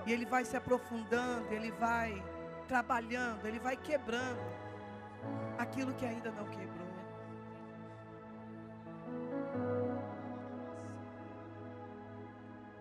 [0.07, 2.23] E ele vai se aprofundando, ele vai
[2.69, 4.41] trabalhando, ele vai quebrando
[5.59, 6.85] aquilo que ainda não quebrou.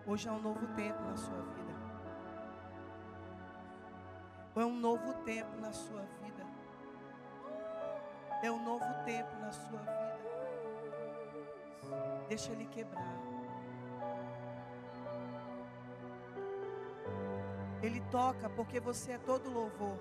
[0.06, 1.74] Hoje é um novo tempo na sua vida.
[4.56, 6.46] É um novo tempo na sua vida.
[8.42, 10.03] É um novo tempo na sua vida.
[12.34, 13.14] Deixa ele quebrar.
[17.80, 20.00] Ele toca porque você é todo louvor.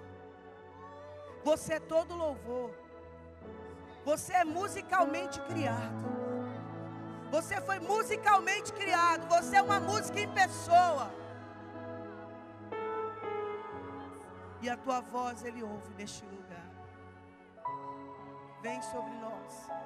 [1.43, 2.71] Você é todo louvor.
[4.03, 6.05] Você é musicalmente criado.
[7.29, 9.27] Você foi musicalmente criado.
[9.27, 11.11] Você é uma música em pessoa.
[14.59, 16.71] E a tua voz ele ouve neste lugar.
[18.63, 19.82] Vem sobre nós.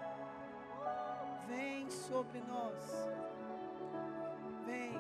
[2.08, 3.08] Sobre nós.
[4.66, 4.93] Vem.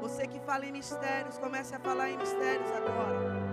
[0.00, 3.44] Você que fala em mistérios, comece a falar em mistérios agora.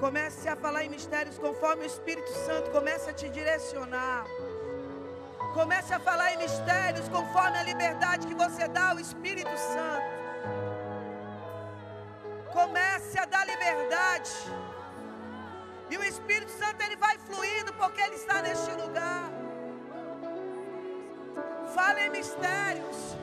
[0.00, 4.24] Comece a falar em mistérios conforme o Espírito Santo comece a te direcionar.
[5.52, 10.18] Comece a falar em mistérios conforme a liberdade que você dá ao Espírito Santo.
[12.52, 14.32] Comece a dar liberdade.
[15.90, 18.97] E o Espírito Santo ele vai fluindo porque ele está neste lugar.
[21.98, 23.16] Fala em mistérios.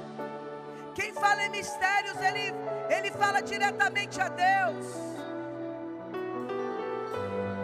[0.94, 2.54] Quem fala em mistérios, ele,
[2.90, 4.86] ele fala diretamente a Deus.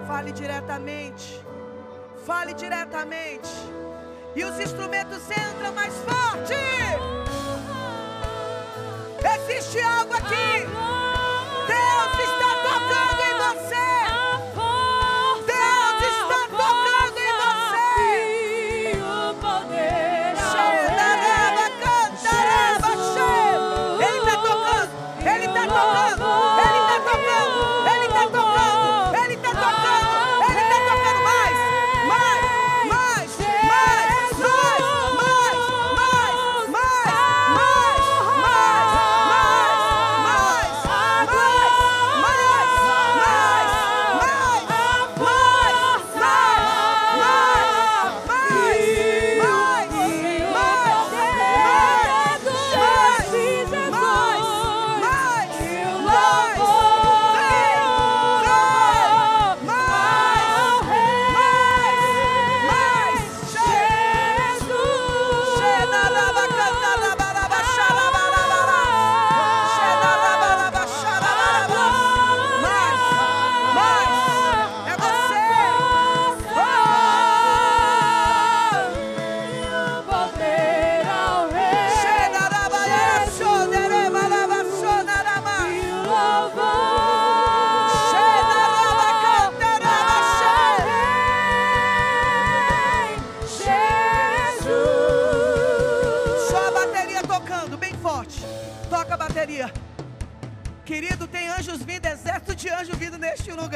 [0.07, 1.43] Fale diretamente.
[2.25, 3.49] Fale diretamente.
[4.37, 6.53] E os instrumentos entram mais forte.
[9.35, 10.80] Existe algo aqui.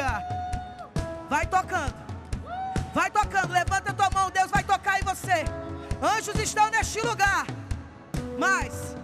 [0.06, 0.24] Lugar.
[1.30, 1.96] Vai tocando.
[2.94, 3.52] Vai tocando.
[3.52, 5.46] Levanta a tua mão, Deus vai tocar em você.
[6.02, 7.46] Anjos estão neste lugar.
[8.38, 8.96] Mais,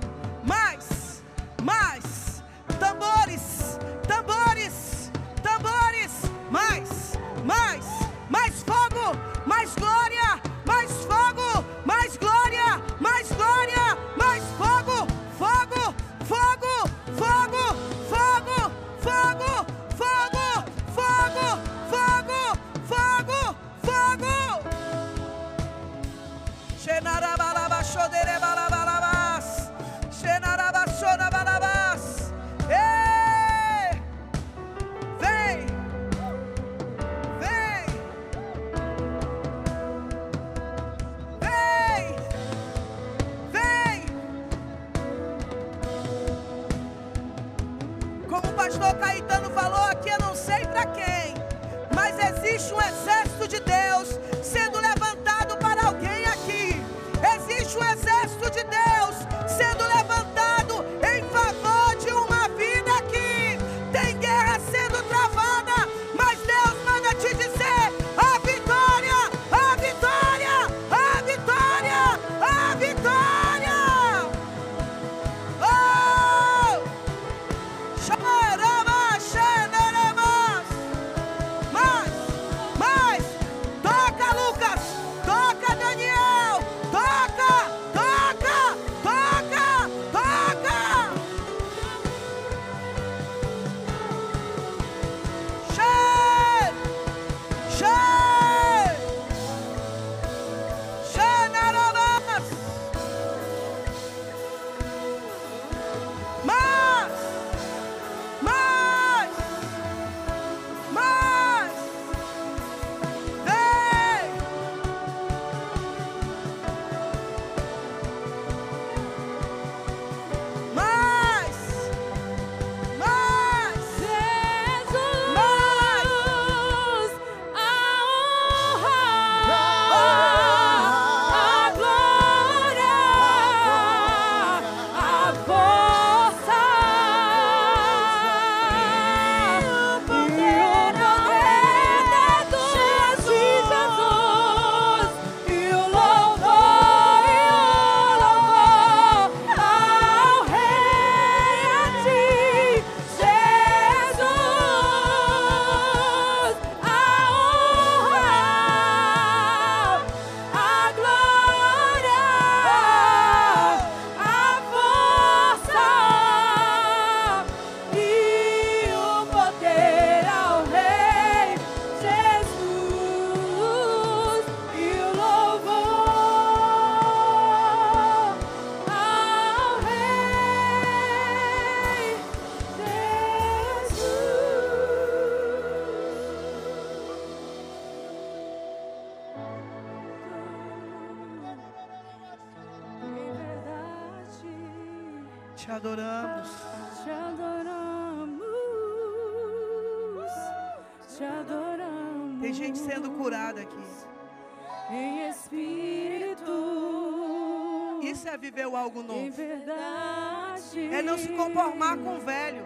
[210.91, 212.65] É não se conformar com o velho.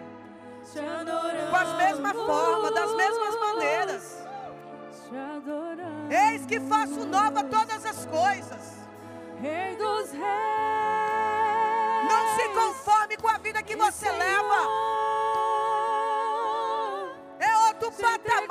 [1.50, 4.26] Com as mesmas formas, das mesmas maneiras.
[6.10, 8.76] Eis que faço nova todas as coisas.
[9.40, 10.26] Rei dos reis.
[12.08, 14.56] Não se conforme com a vida que você leva.
[17.38, 18.45] É outro patamar.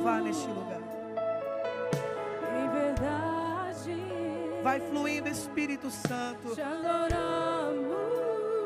[0.00, 0.80] Renovar neste lugar.
[2.56, 6.54] Em verdade, Vai fluindo, Espírito Santo.
[6.54, 7.96] te adoramos,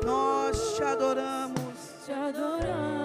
[0.05, 2.03] Nós te adoramos.
[2.05, 3.04] te adoramos.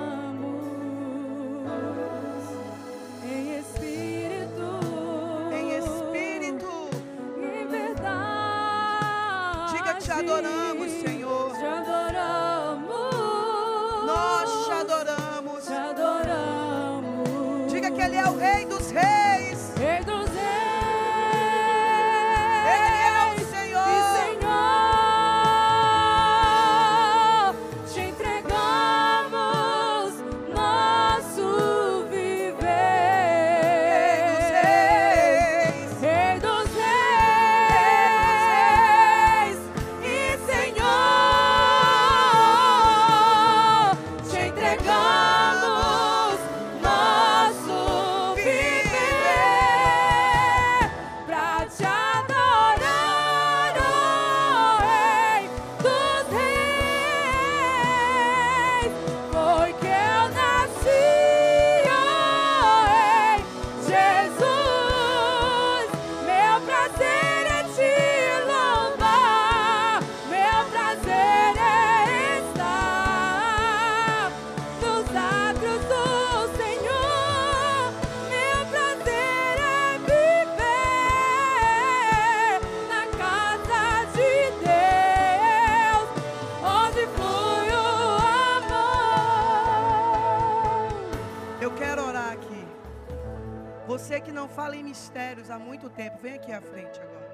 [95.50, 97.30] Há muito tempo, vem aqui à frente agora.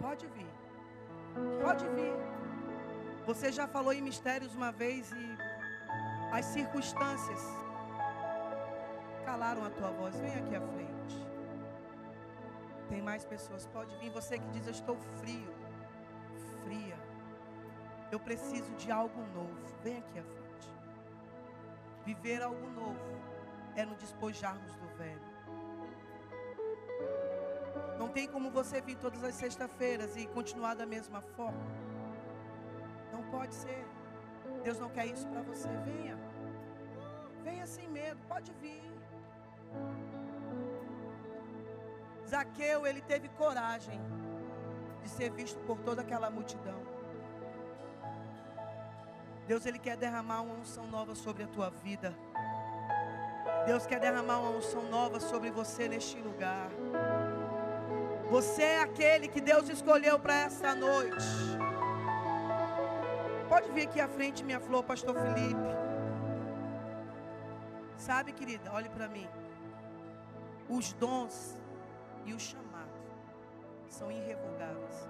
[0.00, 0.46] Pode vir.
[1.62, 2.14] Pode vir.
[3.26, 5.38] Você já falou em mistérios uma vez e
[6.32, 7.40] as circunstâncias
[9.24, 10.14] calaram a tua voz.
[10.16, 11.26] Vem aqui à frente.
[12.88, 13.66] Tem mais pessoas.
[13.66, 14.10] Pode vir.
[14.10, 15.52] Você que diz: Eu estou frio,
[16.64, 16.96] fria.
[18.12, 19.58] Eu preciso de algo novo.
[19.82, 20.70] Vem aqui à frente.
[22.04, 23.20] Viver algo novo
[23.74, 25.25] é nos despojarmos do velho.
[27.98, 31.64] Não tem como você vir todas as sextas-feiras e continuar da mesma forma.
[33.12, 33.84] Não pode ser.
[34.62, 35.68] Deus não quer isso para você.
[35.84, 36.18] Venha.
[37.42, 38.20] Venha sem medo.
[38.28, 38.82] Pode vir.
[42.28, 44.00] Zaqueu, ele teve coragem
[45.02, 46.80] de ser visto por toda aquela multidão.
[49.46, 52.12] Deus, ele quer derramar uma unção nova sobre a tua vida.
[53.64, 56.68] Deus quer derramar uma unção nova sobre você neste lugar.
[58.30, 61.26] Você é aquele que Deus escolheu para essa noite.
[63.48, 65.60] Pode vir aqui à frente, minha flor, Pastor Felipe.
[67.96, 69.28] Sabe, querida, olhe para mim.
[70.68, 71.56] Os dons
[72.24, 72.90] e o chamado
[73.88, 75.08] são irrevogáveis.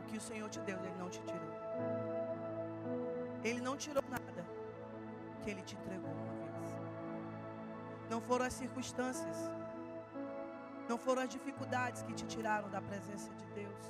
[0.00, 1.50] O que o Senhor te deu, Ele não te tirou.
[3.44, 4.44] Ele não tirou nada
[5.42, 6.74] que Ele te entregou uma vez.
[8.08, 9.36] Não foram as circunstâncias.
[10.90, 13.82] Não foram as dificuldades que te tiraram da presença de Deus.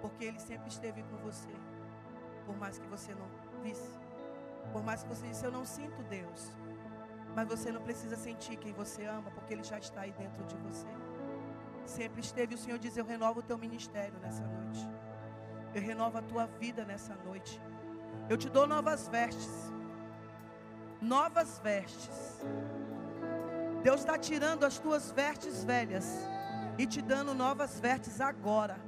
[0.00, 1.54] Porque Ele sempre esteve com você.
[2.44, 3.28] Por mais que você não
[3.62, 3.96] visse.
[4.72, 6.50] Por mais que você disse, eu não sinto Deus.
[7.36, 10.56] Mas você não precisa sentir quem você ama, porque Ele já está aí dentro de
[10.56, 10.88] você.
[11.84, 12.56] Sempre esteve.
[12.56, 14.84] O Senhor diz: Eu renovo o teu ministério nessa noite.
[15.72, 17.62] Eu renovo a tua vida nessa noite.
[18.28, 19.72] Eu te dou novas vestes.
[21.00, 22.40] Novas vestes.
[23.82, 26.06] Deus está tirando as tuas vestes velhas
[26.76, 28.78] e te dando novas vestes agora.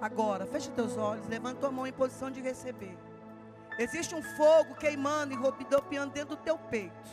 [0.00, 2.98] Agora, feche teus olhos, levanta a mão em posição de receber.
[3.78, 7.10] Existe um fogo queimando e rodopiando dentro do teu peito.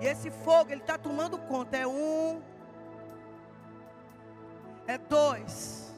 [0.00, 1.76] E esse fogo, ele está tomando conta.
[1.76, 2.42] É um,
[4.86, 5.94] é dois,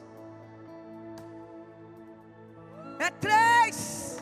[2.99, 4.17] é três.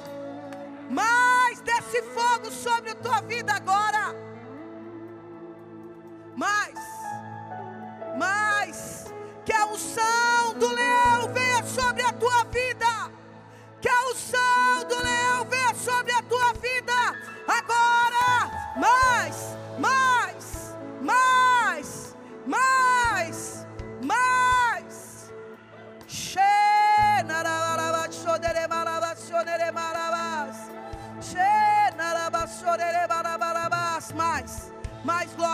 [0.89, 4.24] Mais desse fogo sobre a tua vida agora.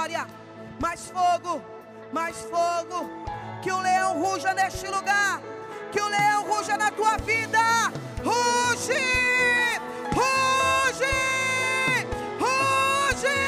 [0.02, 0.26] Glória,
[0.82, 1.62] mais fogo,
[2.12, 3.08] mais fogo.
[3.62, 5.40] Que o leão ruja neste lugar.
[5.92, 7.60] Que o leão ruja na tua vida.
[8.24, 8.94] Ruge!
[10.20, 11.06] Ruge!
[12.40, 13.42] Ruge!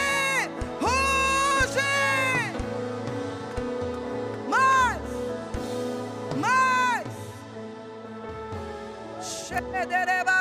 [0.80, 1.82] Ruge!
[4.48, 5.02] Mais!
[6.38, 7.08] Mais!
[9.26, 10.33] Shederebarabas,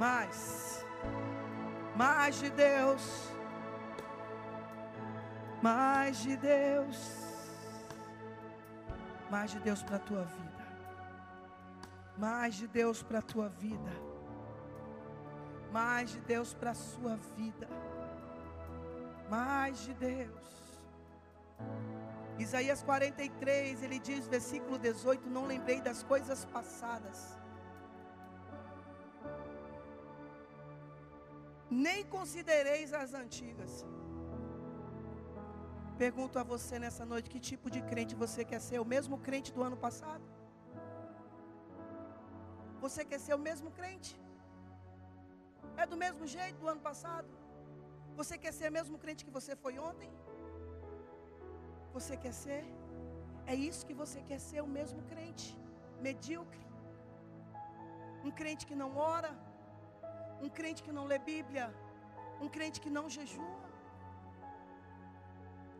[0.00, 0.82] Mais.
[1.94, 3.30] Mais de Deus.
[5.62, 6.98] Mais de Deus.
[9.30, 10.66] Mais de Deus para a tua vida.
[12.16, 13.92] Mais de Deus para a tua vida.
[15.70, 17.68] Mais de Deus para a sua vida.
[19.28, 20.80] Mais de Deus.
[22.38, 27.38] Isaías 43, ele diz, versículo 18: Não lembrei das coisas passadas,
[31.70, 33.72] nem considereis as antigas.
[36.02, 38.78] Pergunto a você nessa noite: que tipo de crente você quer ser?
[38.80, 40.24] O mesmo crente do ano passado?
[42.84, 44.12] Você quer ser o mesmo crente?
[45.76, 47.28] É do mesmo jeito do ano passado?
[48.20, 50.10] Você quer ser o mesmo crente que você foi ontem?
[51.96, 52.64] Você quer ser?
[53.52, 55.46] É isso que você quer ser, o mesmo crente,
[56.06, 56.64] medíocre.
[58.26, 59.30] Um crente que não ora,
[60.40, 61.66] um crente que não lê Bíblia,
[62.40, 63.70] um crente que não jejua.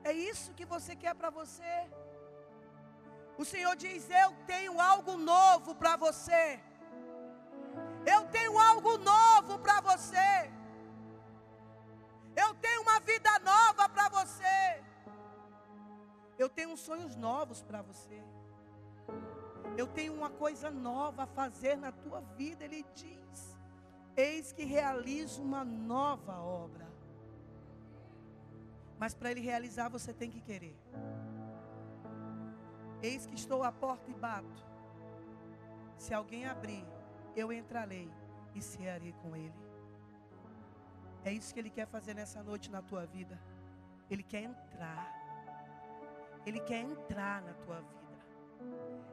[0.03, 1.73] É isso que você quer para você.
[3.37, 6.61] O Senhor diz: Eu tenho algo novo para você.
[8.15, 10.51] Eu tenho algo novo para você.
[12.37, 14.83] Eu tenho uma vida nova para você.
[16.39, 18.23] Eu tenho sonhos novos para você.
[19.77, 22.65] Eu tenho uma coisa nova a fazer na tua vida.
[22.65, 23.50] Ele diz:
[24.21, 26.87] Eis que realizo uma nova obra.
[28.99, 30.77] Mas para ele realizar, você tem que querer.
[33.03, 34.63] Eis que estou à porta e bato.
[35.97, 36.87] Se alguém abrir,
[37.35, 38.11] eu entrarei
[38.55, 39.61] e cearei com ele.
[41.25, 43.41] É isso que ele quer fazer nessa noite na tua vida.
[44.11, 45.07] Ele quer entrar.
[46.45, 48.19] Ele quer entrar na tua vida.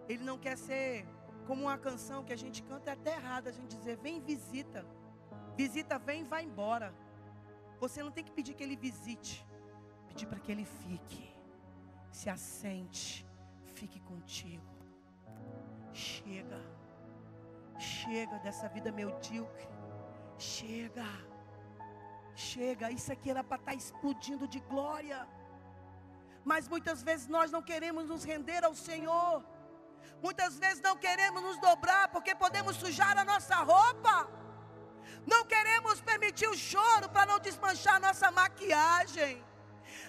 [0.09, 1.05] Ele não quer ser
[1.47, 4.85] como uma canção que a gente canta é até errado a gente dizer, vem visita.
[5.61, 6.93] Visita, vem, vai embora.
[7.83, 9.33] Você não tem que pedir que ele visite.
[10.07, 11.23] Pedir para que ele fique.
[12.11, 13.25] Se assente.
[13.77, 14.71] Fique contigo.
[15.91, 16.61] Chega.
[17.79, 19.67] Chega dessa vida medíocre.
[20.37, 21.09] Chega.
[22.35, 22.91] Chega.
[22.91, 25.27] Isso aqui era para estar explodindo de glória.
[26.45, 29.43] Mas muitas vezes nós não queremos nos render ao Senhor.
[30.21, 34.15] Muitas vezes não queremos nos dobrar porque podemos sujar a nossa roupa.
[35.27, 39.43] Não queremos permitir o choro para não desmanchar nossa maquiagem.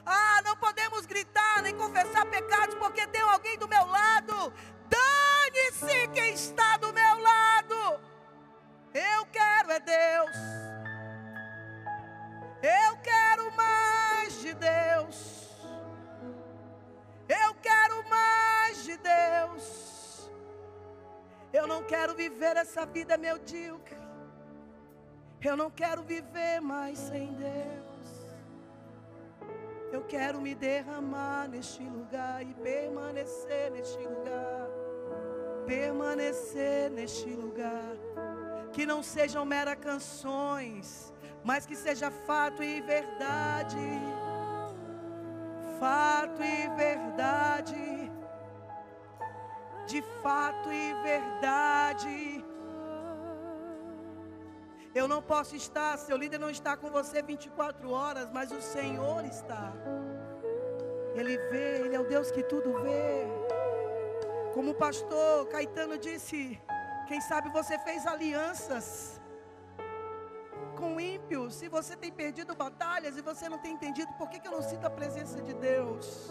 [0.07, 4.53] Ah, não podemos gritar nem confessar pecados porque tem alguém do meu lado.
[4.89, 8.01] Dane-se quem está do meu lado.
[8.95, 10.37] Eu quero é Deus.
[12.63, 15.17] Eu quero mais de Deus.
[17.29, 20.31] Eu quero mais de Deus.
[21.53, 23.98] Eu não quero viver essa vida medíocre.
[25.41, 27.89] Eu não quero viver mais sem Deus.
[29.93, 34.69] Eu quero me derramar neste lugar e permanecer neste lugar.
[35.65, 37.95] Permanecer neste lugar.
[38.73, 43.77] Que não sejam meras canções, mas que seja fato e verdade.
[45.79, 48.13] Fato e verdade.
[49.87, 52.38] De fato e verdade.
[54.99, 59.25] Eu não posso estar, seu líder não está com você 24 horas, mas o Senhor
[59.25, 59.73] está.
[61.15, 63.25] Ele vê, Ele é o Deus que tudo vê.
[64.55, 66.61] Como o pastor Caetano disse,
[67.07, 69.21] quem sabe você fez alianças
[70.77, 74.49] com ímpios, se você tem perdido batalhas e você não tem entendido por que, que
[74.49, 76.29] eu não sinto a presença de Deus.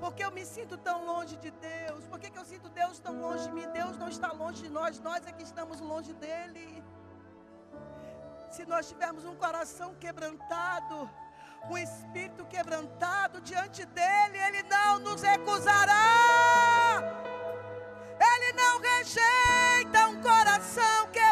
[0.00, 2.06] Porque eu me sinto tão longe de Deus?
[2.06, 3.66] Por que, que eu sinto Deus tão longe de mim?
[3.72, 6.82] Deus não está longe de nós, nós é que estamos longe dEle.
[8.50, 11.10] Se nós tivermos um coração quebrantado,
[11.70, 16.02] um espírito quebrantado diante dEle, Ele não nos recusará.
[18.32, 21.23] Ele não rejeita um coração quebrantado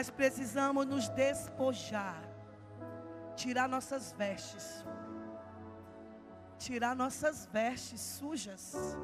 [0.00, 2.22] Mas precisamos nos despojar,
[3.36, 4.82] tirar nossas vestes,
[6.56, 8.96] tirar nossas vestes sujas.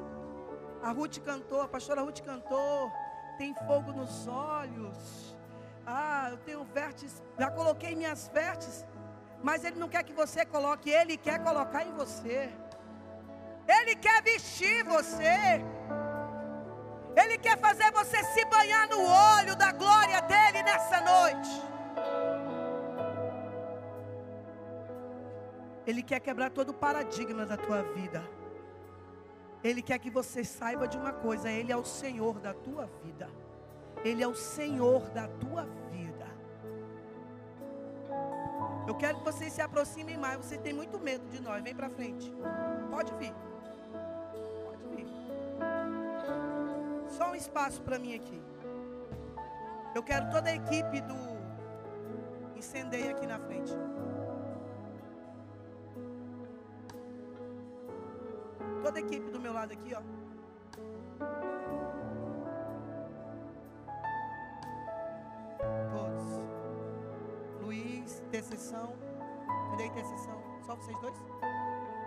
[0.81, 2.91] A Ruth cantou, a pastora Ruth cantou,
[3.37, 5.37] tem fogo nos olhos.
[5.85, 8.83] Ah, eu tenho vestes, já coloquei minhas vestes,
[9.43, 12.51] mas Ele não quer que você coloque, Ele quer colocar em você.
[13.67, 15.63] Ele quer vestir você.
[17.37, 21.61] Ele quer fazer você se banhar no olho da glória dele nessa noite.
[25.85, 28.27] Ele quer quebrar todo o paradigma da tua vida.
[29.63, 33.29] Ele quer que você saiba de uma coisa: Ele é o Senhor da tua vida.
[34.03, 36.27] Ele é o Senhor da tua vida.
[38.87, 40.43] Eu quero que vocês se aproximem mais.
[40.43, 41.63] Você tem muito medo de nós.
[41.63, 42.33] Vem para frente.
[42.89, 43.33] Pode vir.
[47.09, 48.41] Só um espaço para mim aqui.
[49.95, 51.15] Eu quero toda a equipe do
[52.55, 53.73] Incendeia aqui na frente.
[58.83, 60.01] Toda a equipe do meu lado aqui, ó.
[65.91, 66.41] Todos.
[67.61, 68.93] Luiz, intercessão.
[69.71, 70.41] Cadê a intercessão?
[70.65, 71.15] Só vocês dois?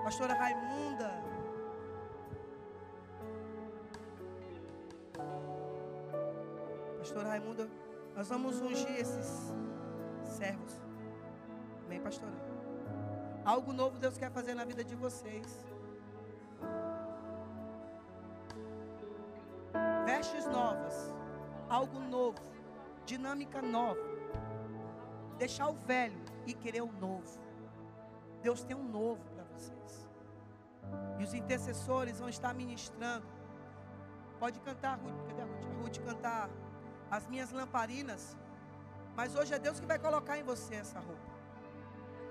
[0.03, 1.30] Pastora Raimunda.
[7.11, 7.69] Pastora Raimunda,
[8.15, 9.53] nós vamos ungir esses
[10.23, 10.81] servos.
[11.85, 12.33] Amém, pastora?
[13.45, 15.67] Algo novo Deus quer fazer na vida de vocês.
[20.07, 21.13] Vestes novas,
[21.69, 22.39] algo novo,
[23.05, 23.99] dinâmica nova.
[25.37, 27.41] Deixar o velho e querer o novo.
[28.41, 30.09] Deus tem um novo para vocês.
[31.19, 33.27] E os intercessores vão estar ministrando.
[34.39, 35.65] Pode cantar, Ruth, cadê a Ruth?
[35.65, 36.51] A Ruth cantar
[37.11, 38.37] as minhas lamparinas.
[39.17, 41.31] Mas hoje é Deus que vai colocar em você essa roupa.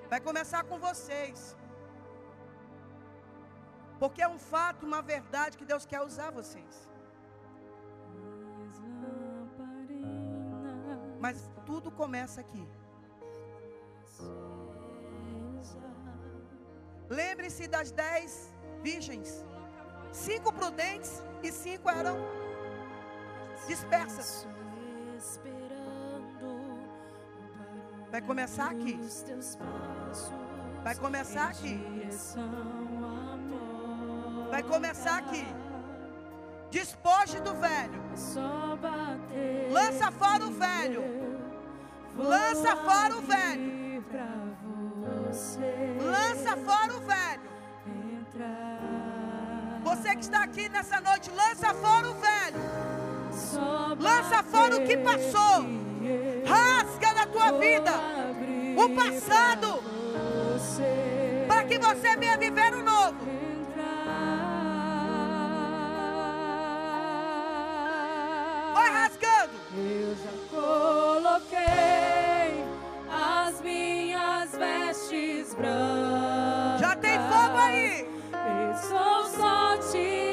[0.09, 1.55] Vai começar com vocês.
[3.99, 6.87] Porque é um fato, uma verdade que Deus quer usar vocês.
[11.19, 12.65] Mas tudo começa aqui.
[17.09, 19.45] Lembre-se das dez virgens.
[20.11, 22.17] Cinco prudentes e cinco eram
[23.67, 24.47] dispersas.
[28.11, 28.99] Vai começar aqui.
[30.83, 32.07] Vai começar aqui.
[34.49, 35.45] Vai começar aqui.
[36.71, 38.01] Despoje do velho.
[39.33, 39.67] É.
[39.71, 41.03] Lança fora o velho.
[42.15, 44.05] Lança fora o velho.
[46.01, 47.49] Lança fora o velho.
[49.83, 52.68] Você que está aqui nessa noite, lança fora o velho.
[53.57, 55.65] Lança fora o que passou.
[56.45, 57.91] Rasga da tua vida
[58.77, 59.83] o passado.
[61.47, 63.17] Para que você venha viver o novo.
[68.73, 69.53] Vai rasgando.
[69.75, 71.59] Eu já coloquei
[73.11, 76.79] as minhas vestes brancas.
[76.79, 78.07] Já tem fogo aí.
[78.31, 80.28] Eu sou só te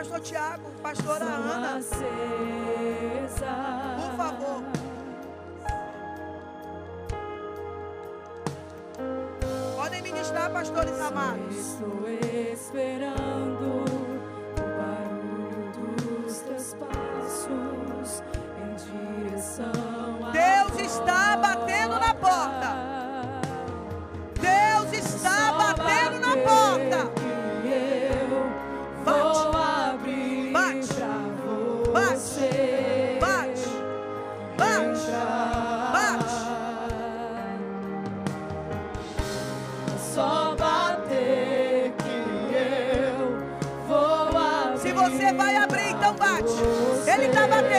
[0.00, 1.80] pastor Tiago, pastora Ana.
[3.96, 4.62] Por favor.
[9.76, 11.54] Podem ministrar, pastores amados.
[11.54, 13.84] Estou esperando
[14.56, 15.70] o barulho
[16.24, 18.22] dos teus passos
[18.56, 19.72] em direção
[20.32, 22.89] Deus está batendo na porta.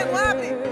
[0.04, 0.71] Não abre!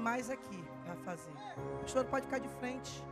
[0.00, 1.32] mais aqui a fazer.
[1.74, 3.04] O pastor pode ficar de frente.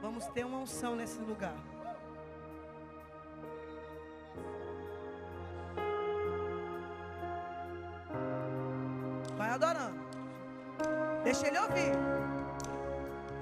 [0.00, 1.56] Vamos ter uma unção nesse lugar.
[9.36, 10.00] Vai adorando.
[11.24, 11.92] Deixa ele ouvir.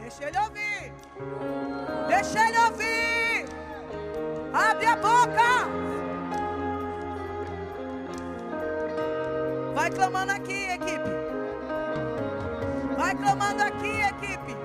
[0.00, 0.92] Deixa ele ouvir.
[2.08, 3.44] Deixa ele ouvir.
[4.52, 5.48] Abre a boca.
[9.74, 11.27] Vai clamando aqui, equipe.
[12.98, 14.56] Vai clamando aqui, equipe.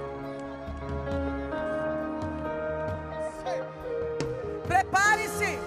[4.68, 5.60] Prepare-se.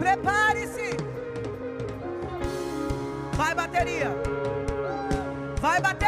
[0.00, 0.96] Prepare-se.
[3.36, 4.10] Vai, bateria.
[5.60, 6.05] Vai, bateria.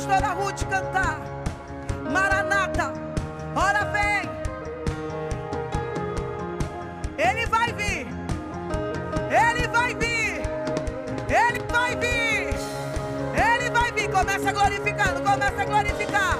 [0.00, 1.20] pastora Ruth cantar.
[2.10, 2.92] Maranata,
[3.54, 4.30] ora vem.
[7.18, 8.06] Ele vai vir.
[9.30, 10.40] Ele vai vir.
[11.28, 12.54] Ele vai vir.
[13.34, 14.10] Ele vai vir.
[14.10, 16.38] Começa glorificando, começa a glorificar.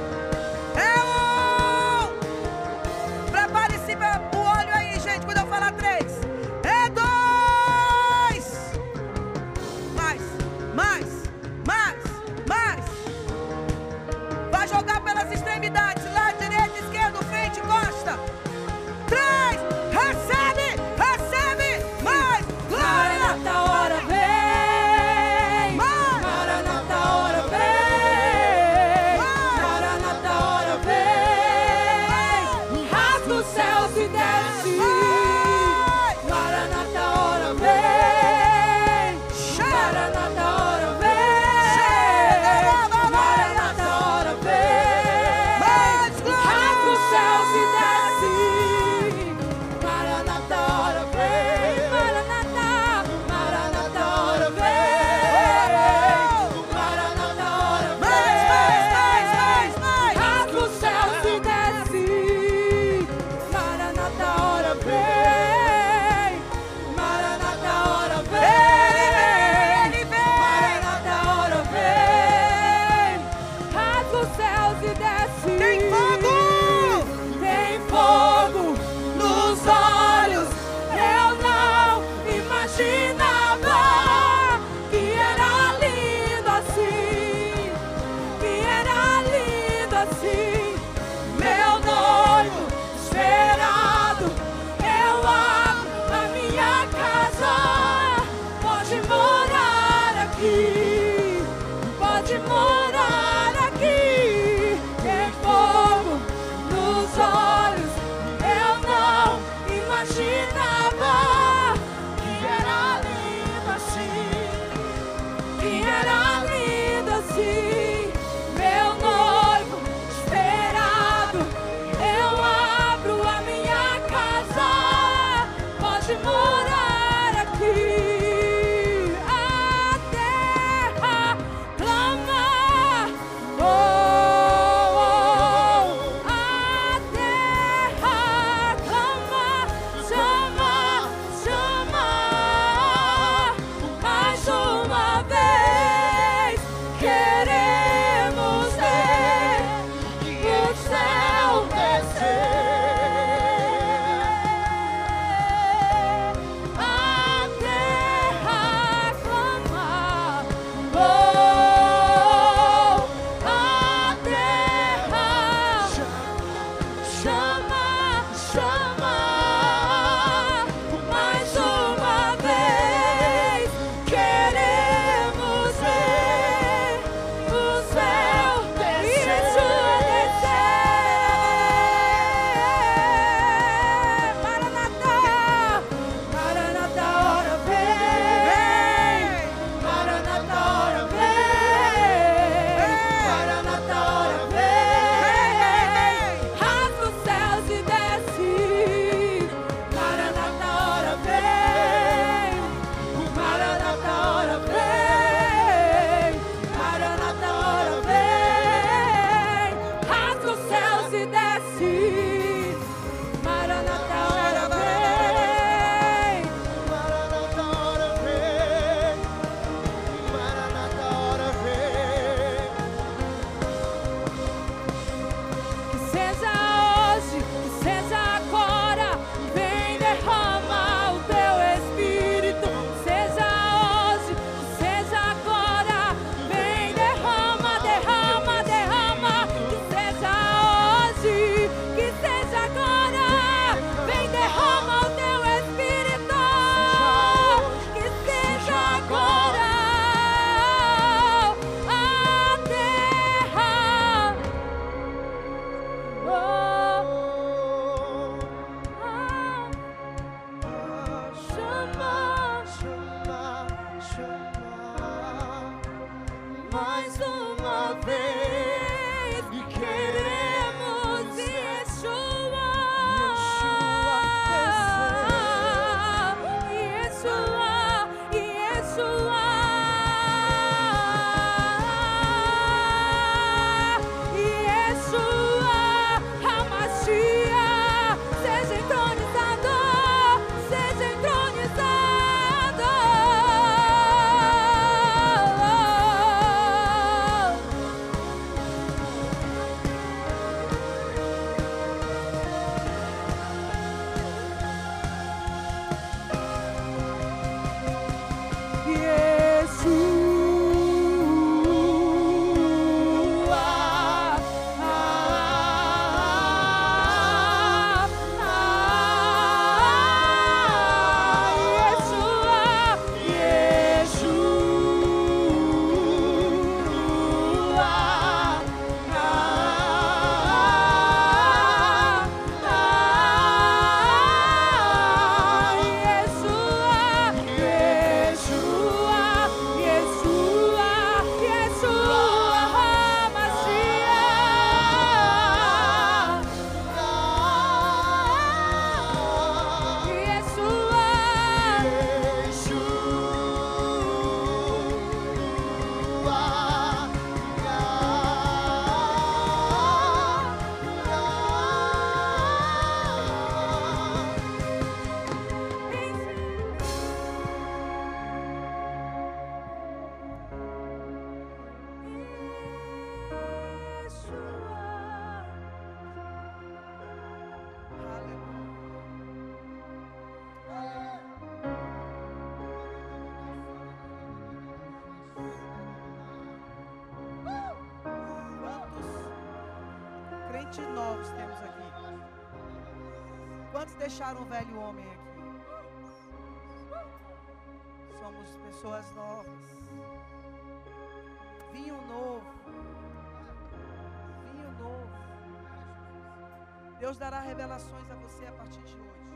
[407.10, 409.30] Deus dará revelações a você a partir de hoje.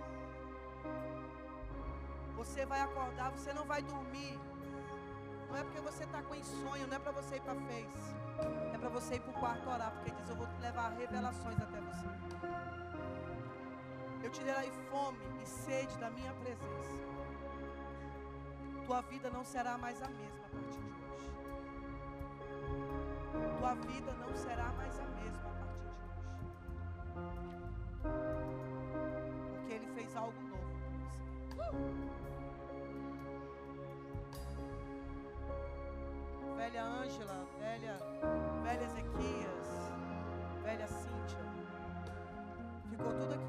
[2.36, 4.38] Você vai acordar, você não vai dormir.
[5.48, 8.14] Não é porque você está com insônia, não é para você ir para Face.
[8.72, 11.80] É para você ir para o quarto orar, porque diz: Eu vou levar revelações até
[11.80, 12.06] você.
[14.22, 16.96] Eu te darei fome e sede da minha presença.
[18.86, 21.28] Tua vida não será mais a mesma a partir de hoje.
[23.58, 25.03] Tua vida não será mais a a
[29.52, 30.54] Porque Ele fez algo novo
[36.64, 37.98] velha Ângela, velha,
[38.62, 39.92] velha Ezequias,
[40.62, 41.38] velha Cíntia.
[42.88, 43.44] Ficou tudo aqui.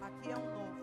[0.00, 0.82] Aqui é um novo.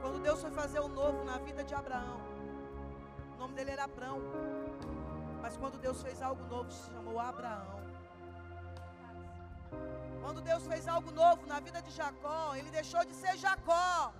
[0.00, 2.20] Quando Deus foi fazer o novo na vida de Abraão,
[3.36, 4.18] o nome dele era Abrão.
[5.42, 7.81] Mas quando Deus fez algo novo, se chamou Abraão.
[10.22, 14.12] Quando Deus fez algo novo na vida de Jacó, ele deixou de ser Jacó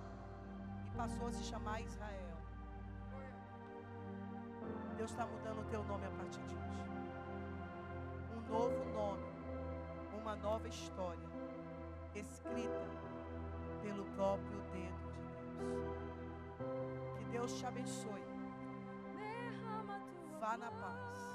[0.85, 2.23] e passou a se chamar Israel.
[4.97, 6.63] Deus está mudando o teu nome a partir de hoje.
[8.35, 9.25] Um novo nome,
[10.17, 11.27] uma nova história,
[12.15, 12.87] escrita
[13.81, 15.11] pelo próprio dedo
[15.41, 15.97] de Deus.
[17.17, 18.23] Que Deus te abençoe.
[20.39, 21.27] Vá na paz,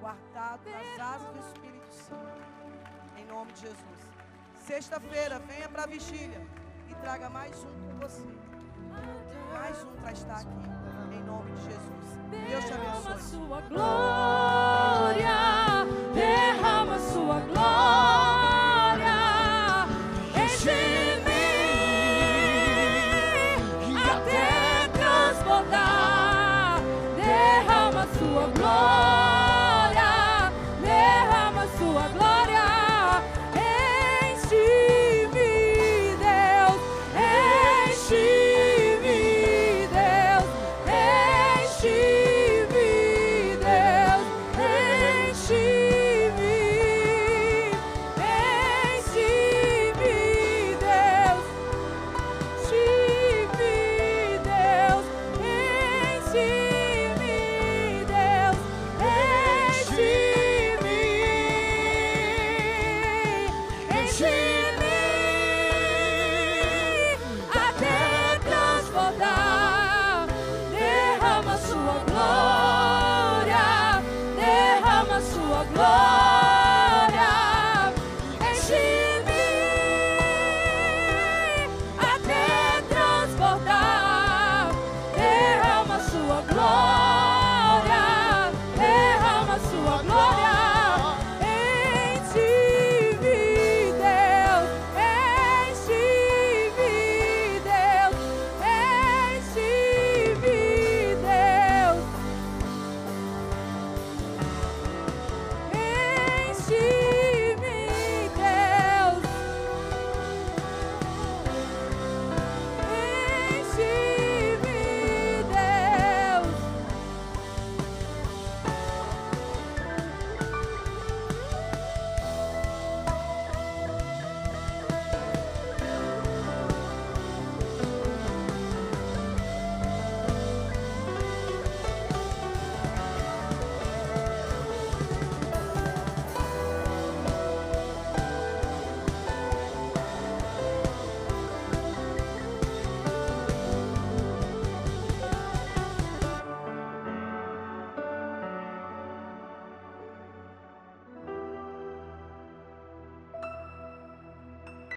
[0.00, 2.73] guardado nas asas do Espírito Santo,
[3.18, 4.00] em nome de Jesus.
[4.66, 6.40] Sexta-feira, venha para a vigília
[6.88, 8.26] e traga mais um com você.
[9.52, 12.18] Mais um para estar aqui, em nome de Jesus.
[12.48, 13.14] Deus te abençoe.